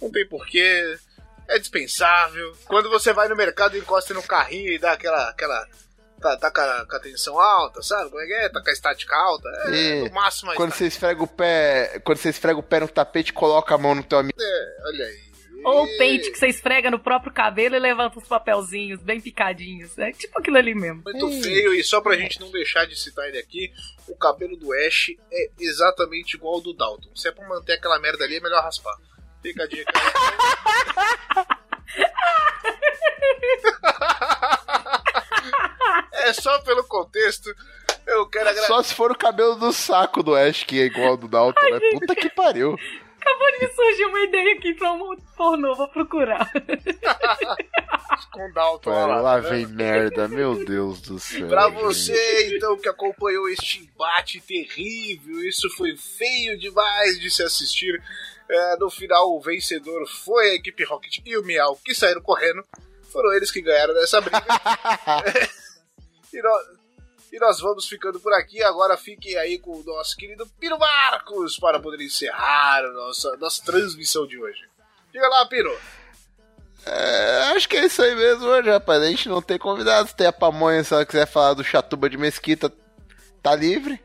[0.00, 0.96] não tem porquê.
[1.48, 2.56] É dispensável.
[2.64, 5.28] Quando você vai no mercado, encosta no carrinho e dá aquela.
[5.28, 5.66] aquela
[6.20, 8.10] tá, tá com, a, com a tensão alta, sabe?
[8.10, 8.48] Como é que é?
[8.48, 9.48] Tá com a estática alta.
[9.66, 10.90] É, E no máximo a Quando estática.
[10.90, 12.00] você esfrega o pé.
[12.02, 14.36] Quando você esfrega o pé no tapete, coloca a mão no teu amigo.
[14.40, 15.25] É, olha aí.
[15.66, 19.98] Ou o pente que você esfrega no próprio cabelo e levanta os papelzinhos bem picadinhos.
[19.98, 21.02] É tipo aquilo ali mesmo.
[21.04, 23.72] Muito feio, e só pra gente não deixar de citar ele aqui,
[24.06, 27.10] o cabelo do Ash é exatamente igual ao do Dalton.
[27.16, 28.96] Se é pra manter aquela merda ali, é melhor raspar.
[29.42, 29.92] Fica a dica
[36.12, 37.52] é só pelo contexto.
[38.06, 38.68] Eu quero agradecer.
[38.68, 41.70] Só se for o cabelo do saco do Ash, que é igual ao do Dalton,
[41.70, 41.80] né?
[41.92, 42.76] Puta que pariu.
[43.20, 46.50] Acabou de me surgir uma ideia aqui pra um pornô, vou procurar.
[48.36, 49.20] com o Dalton Pera, lá.
[49.20, 51.48] lá tá vem merda, meu Deus do céu.
[51.48, 51.80] Pra gente.
[51.80, 58.00] você, então, que acompanhou este embate terrível, isso foi feio demais de se assistir.
[58.48, 62.64] É, no final, o vencedor foi a equipe Rocket e o Miau, que saíram correndo.
[63.10, 64.44] Foram eles que ganharam dessa briga.
[66.32, 66.75] e, nós,
[67.32, 68.62] e nós vamos ficando por aqui.
[68.62, 73.64] Agora fiquem aí com o nosso querido Piro Marcos para poder encerrar a nossa, nossa
[73.64, 74.62] transmissão de hoje.
[75.12, 75.76] Diga lá, Piro.
[76.84, 79.02] É, acho que é isso aí mesmo hoje, rapaz.
[79.02, 80.12] A gente não tem convidados.
[80.12, 82.72] Tem a pamonha, se ela quiser falar do Chatuba de Mesquita,
[83.42, 84.00] tá livre.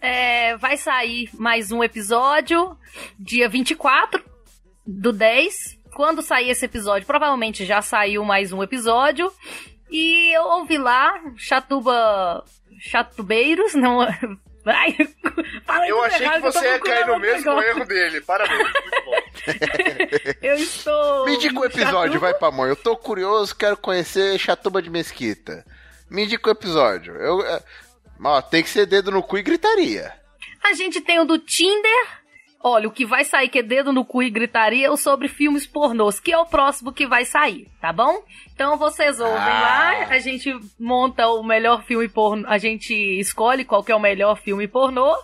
[0.00, 2.78] É, vai sair mais um episódio,
[3.18, 4.22] dia 24
[4.86, 5.78] do 10.
[5.94, 9.32] Quando sair esse episódio, provavelmente já saiu mais um episódio.
[9.96, 12.44] E eu ouvi lá, Chatuba.
[12.80, 14.00] Chatubeiros, não.
[14.66, 14.96] Ai,
[15.90, 17.68] Eu achei que errado, tô você ia cair no mesmo negócio.
[17.70, 18.20] erro dele.
[18.22, 19.14] Parabéns, muito bom.
[20.42, 21.26] Eu estou.
[21.26, 22.70] Me indica o episódio, Chatuba- vai, pamonha.
[22.72, 25.64] Eu tô curioso, quero conhecer Chatuba de Mesquita.
[26.10, 27.14] Me indica o episódio.
[27.16, 27.62] Eu, é,
[28.22, 30.12] ó, tem que ser dedo no cu e gritaria.
[30.62, 32.23] A gente tem o do Tinder.
[32.66, 35.28] Olha, o que vai sair que é dedo no cu e gritaria é o sobre
[35.28, 38.24] filmes pornôs, que é o próximo que vai sair, tá bom?
[38.54, 39.60] Então vocês ouvem Ah.
[39.60, 40.50] lá, a gente
[40.80, 45.14] monta o melhor filme pornô, a gente escolhe qual que é o melhor filme pornô,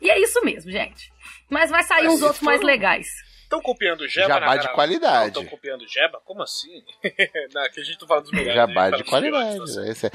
[0.00, 1.12] e é isso mesmo, gente.
[1.50, 3.06] Mas vai sair Mas uns outros mais legais.
[3.42, 5.20] Estão copiando o Jeba Jabá na de qualidade.
[5.20, 6.20] Não, estão copiando o Jeba?
[6.24, 6.82] Como assim?
[7.54, 8.54] não, aqui a gente tá falando dos melhores.
[8.54, 9.74] Jabá gente de fala qualidade.
[9.74, 9.86] tá.
[9.88, 10.10] Esse é-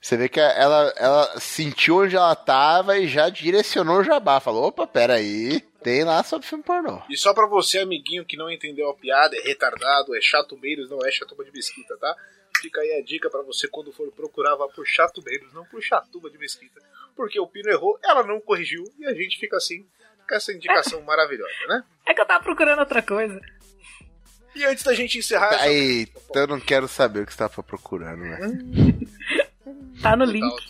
[0.00, 4.40] Você vê que ela, ela sentiu onde ela tava e já direcionou o jabá.
[4.40, 7.02] Falou, opa, peraí, tem lá sobre filme pornô.
[7.08, 10.90] E só pra você, amiguinho, que não entendeu a piada, é retardado, é chato beiros,
[10.90, 12.14] não é chatuba de mesquita, tá?
[12.60, 15.82] Fica aí a dica pra você quando for procurar, vá por chato beiros, não por
[15.82, 16.80] chatuba de mesquita.
[17.16, 19.86] Porque o Pino errou, ela não corrigiu e a gente fica assim,
[20.28, 21.84] com essa indicação maravilhosa, né?
[22.06, 23.40] É que eu tava procurando outra coisa.
[24.54, 27.62] E antes da gente encerrar essa Aí, eu não quero saber o que você tava
[27.62, 28.38] procurando, né?
[30.02, 30.62] Tá no link.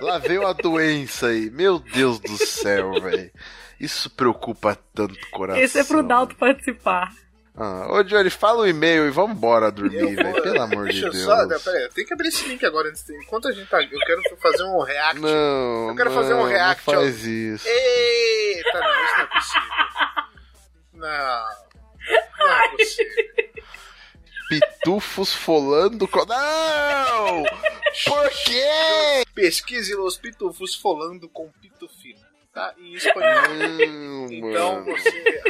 [0.00, 1.50] Lá veio a doença aí.
[1.50, 3.30] Meu Deus do céu, velho.
[3.78, 5.62] Isso preocupa tanto o coração.
[5.62, 7.12] Esse é pro Dalto participar.
[7.58, 10.42] Ah, ô, Johnny, fala o e-mail e vambora dormir, velho.
[10.42, 11.24] Pelo amor de Deixa eu Deus.
[11.24, 11.46] só.
[11.46, 13.16] não, Pera aí, eu tenho que abrir esse link agora antes de.
[13.16, 13.82] Enquanto a gente tá.
[13.82, 15.20] Eu quero fazer um react.
[15.20, 17.66] Não, Eu quero fazer um não, react, Não faz isso.
[17.66, 19.68] Eita, não, isso não é possível.
[20.92, 21.44] Não.
[22.38, 23.24] Não é possível.
[24.48, 26.06] Pitufos folando.
[26.06, 26.24] Co...
[26.26, 27.42] Não!
[28.04, 29.24] Por quê?
[29.34, 31.95] Pesquise Los Pitufos folando com pitufina.
[32.56, 32.74] Tá?
[32.78, 34.26] Em espanhol.
[34.32, 35.42] Então você.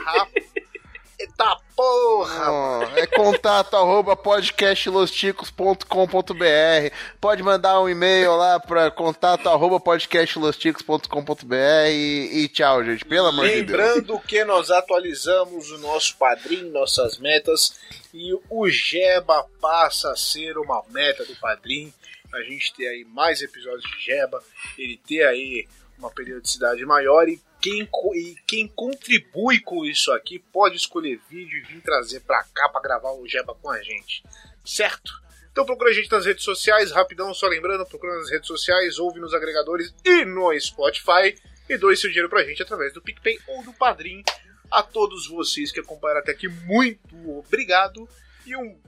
[1.19, 2.91] Eita porra!
[2.97, 11.55] É contato arroba podcastlosticos.com.br Pode mandar um e-mail lá pra contato arroba podcastlosticos.com.br
[11.91, 13.05] e, e tchau, gente.
[13.05, 13.69] Pelo amor de Deus.
[13.69, 17.79] Lembrando que nós atualizamos o nosso padrinho, nossas metas,
[18.13, 21.95] e o Jeba passa a ser uma meta do padrinho.
[22.35, 24.43] A gente ter aí mais episódios de Jeba,
[24.77, 30.77] ele ter aí uma periodicidade maior e quem, e quem contribui com isso aqui pode
[30.77, 34.23] escolher vídeo e vir trazer pra cá pra gravar o Jeba com a gente,
[34.65, 35.13] certo?
[35.51, 39.19] Então procura a gente nas redes sociais, rapidão, só lembrando, procura nas redes sociais, ouve
[39.19, 41.35] nos agregadores e no Spotify
[41.69, 44.23] e doe seu dinheiro pra gente através do PicPay ou do Padrim.
[44.71, 48.09] A todos vocês que acompanharam até aqui, muito obrigado
[48.45, 48.79] e um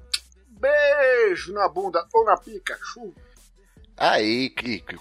[0.48, 3.14] beijo na bunda ou na Pikachu.
[3.98, 4.50] Aí,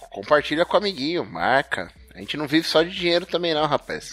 [0.09, 1.91] compartilha com o amiguinho, marca.
[2.13, 4.09] A gente não vive só de dinheiro também não, rapaz.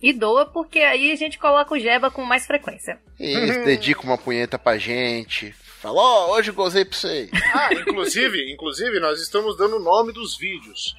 [0.00, 3.00] E doa, porque aí a gente coloca o Jeba com mais frequência.
[3.18, 5.52] Isso, dedica uma punheta pra gente.
[5.80, 7.30] Fala, ó, hoje gozei pra você.
[7.54, 10.94] Ah, inclusive, inclusive, nós estamos dando o nome dos vídeos.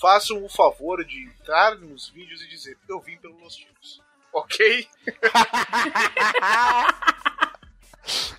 [0.00, 4.02] Façam o favor de entrar nos vídeos e dizer, eu vim pelo Los Chicos.
[4.32, 4.86] Ok?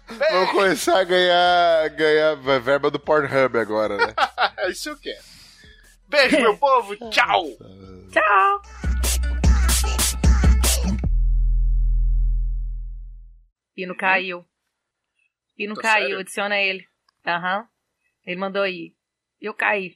[0.07, 4.13] Vamos começar a ganhar, ganhar verba do Pornhub agora, né?
[4.57, 5.23] É isso eu quero.
[6.07, 6.95] Beijo, meu povo.
[7.09, 7.43] Tchau.
[8.11, 8.61] Tchau!
[13.75, 14.45] Pino caiu.
[15.55, 16.19] Pino Tá caiu, sério?
[16.19, 16.87] adiciona ele.
[17.25, 17.67] Aham.
[18.25, 18.93] Ele mandou aí.
[19.39, 19.95] Eu caí.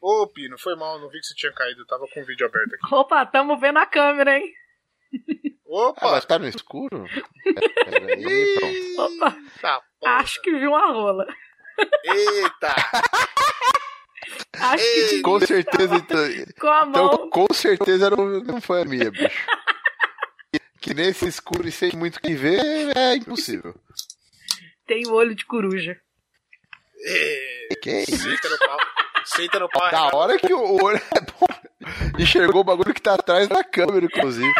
[0.00, 1.82] Ô, Pino, foi mal, não vi que você tinha caído.
[1.82, 2.94] Eu tava com o vídeo aberto aqui.
[2.94, 4.52] Opa, tamo vendo a câmera, hein?
[5.72, 6.10] Ah, Opa!
[6.12, 7.04] mas tá no escuro?
[7.84, 9.14] Peraí, pronto.
[9.14, 9.36] Opa,
[10.00, 11.26] Tá, acho que vi uma rola.
[12.04, 12.74] Eita!
[14.60, 16.18] Acho que Com certeza, então,
[16.60, 17.06] com a mão.
[17.06, 19.46] então, com certeza não, não foi a minha, bicho.
[20.80, 22.60] Que nesse escuro e sem muito que ver
[22.96, 23.74] é impossível.
[24.86, 25.96] Tem o olho de coruja.
[27.02, 28.18] É, Que isso?
[28.30, 28.78] Senta no pau.
[29.24, 29.90] Senta no pau.
[29.90, 32.18] Da hora que o olho é bom.
[32.18, 34.52] Enxergou o bagulho que tá atrás da câmera, inclusive.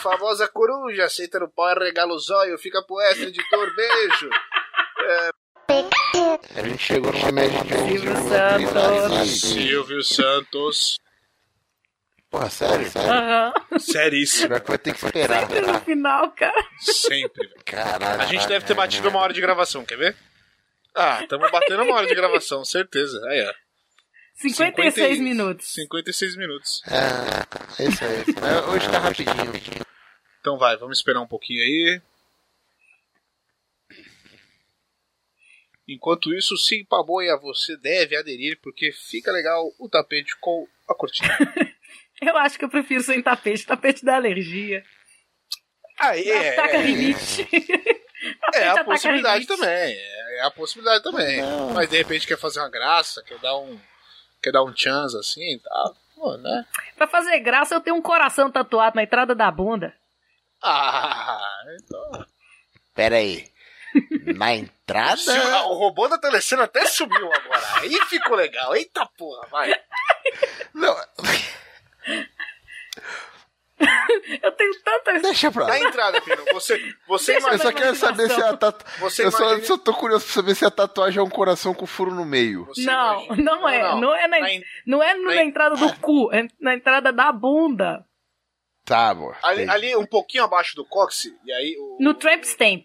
[0.00, 1.08] É a famosa coruja.
[1.08, 2.60] Senta no pau, regala os olhos.
[2.60, 3.74] Fica pro extra, editor.
[3.74, 4.30] Beijo.
[6.56, 9.40] A gente chegou numa média de 11 Silvio minutos.
[9.40, 10.98] Silvio Santos.
[12.30, 13.10] Porra, sério, sério.
[13.10, 13.52] Aham.
[13.78, 14.48] Seríssimo.
[14.48, 15.48] Pior que vai ter que esperar.
[15.48, 16.64] No final, cara.
[16.78, 17.48] Sempre.
[17.64, 18.22] Caralho.
[18.22, 20.16] A gente deve ter batido uma hora de gravação, quer ver?
[20.94, 23.20] Ah, estamos batendo uma hora de gravação, certeza.
[23.28, 23.52] Aí, ó.
[24.34, 25.74] 56 50 e- minutos.
[25.74, 26.82] 56 minutos.
[26.88, 28.24] É, isso aí.
[28.40, 29.86] Mas Hoje tá rapidinho.
[30.40, 32.02] Então vai, vamos esperar um pouquinho aí.
[35.86, 41.28] Enquanto isso, sim, Paboia, você deve aderir, porque fica legal o tapete com a cortina.
[42.22, 43.64] Eu acho que eu prefiro sem tapete.
[43.64, 44.84] Tapete da alergia.
[45.98, 47.48] Aí, é, Ataca é, rinite.
[48.52, 49.56] é a possibilidade rinite.
[49.56, 49.94] também.
[49.96, 51.40] É, é a possibilidade também.
[51.74, 53.80] Mas de repente quer fazer uma graça, quer dar um.
[54.42, 55.96] Quer dar um chance assim e tal.
[56.14, 56.66] Pô, né?
[56.94, 59.94] Pra fazer graça, eu tenho um coração tatuado na entrada da bunda.
[60.62, 61.40] Ah,
[61.82, 62.26] então.
[62.94, 63.48] Pera aí.
[64.36, 65.20] Na entrada?
[65.66, 67.62] O robô da telecena até sumiu agora.
[67.80, 68.74] Aí ficou legal.
[68.76, 69.74] Eita porra, vai.
[70.74, 70.96] Não,
[74.42, 75.22] Eu tenho tantas.
[75.22, 75.70] deixa pra lá.
[75.70, 77.70] Na entrada, Pino, você, você Deixa Eu imagina.
[77.70, 78.98] só quero saber se a tatuagem.
[79.00, 81.72] Você Eu só, imagina- só tô curioso pra saber se a tatuagem é um coração
[81.72, 82.66] com furo no meio.
[82.66, 84.00] você Não, imagina- não é.
[84.00, 86.74] Não, é na, Na en- não é na na en- entrada do cu, é na
[86.74, 88.04] entrada da bunda.
[88.90, 89.36] Tá, boa.
[89.42, 92.84] Ali, ali um pouquinho abaixo do cóccix, e aí o, No tramp stamp.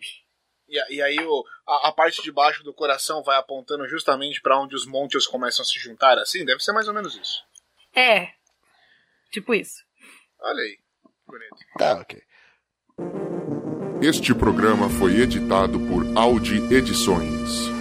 [0.69, 4.59] e, e aí o, a, a parte de baixo do coração vai apontando justamente pra
[4.59, 6.45] onde os montes começam a se juntar, assim?
[6.45, 7.43] Deve ser mais ou menos isso.
[7.95, 8.27] É.
[9.31, 9.83] Tipo isso.
[10.39, 10.77] Olha aí.
[11.25, 11.55] Bonito.
[11.77, 12.21] Tá, ok.
[14.01, 17.74] Este programa foi editado por Audi Edições.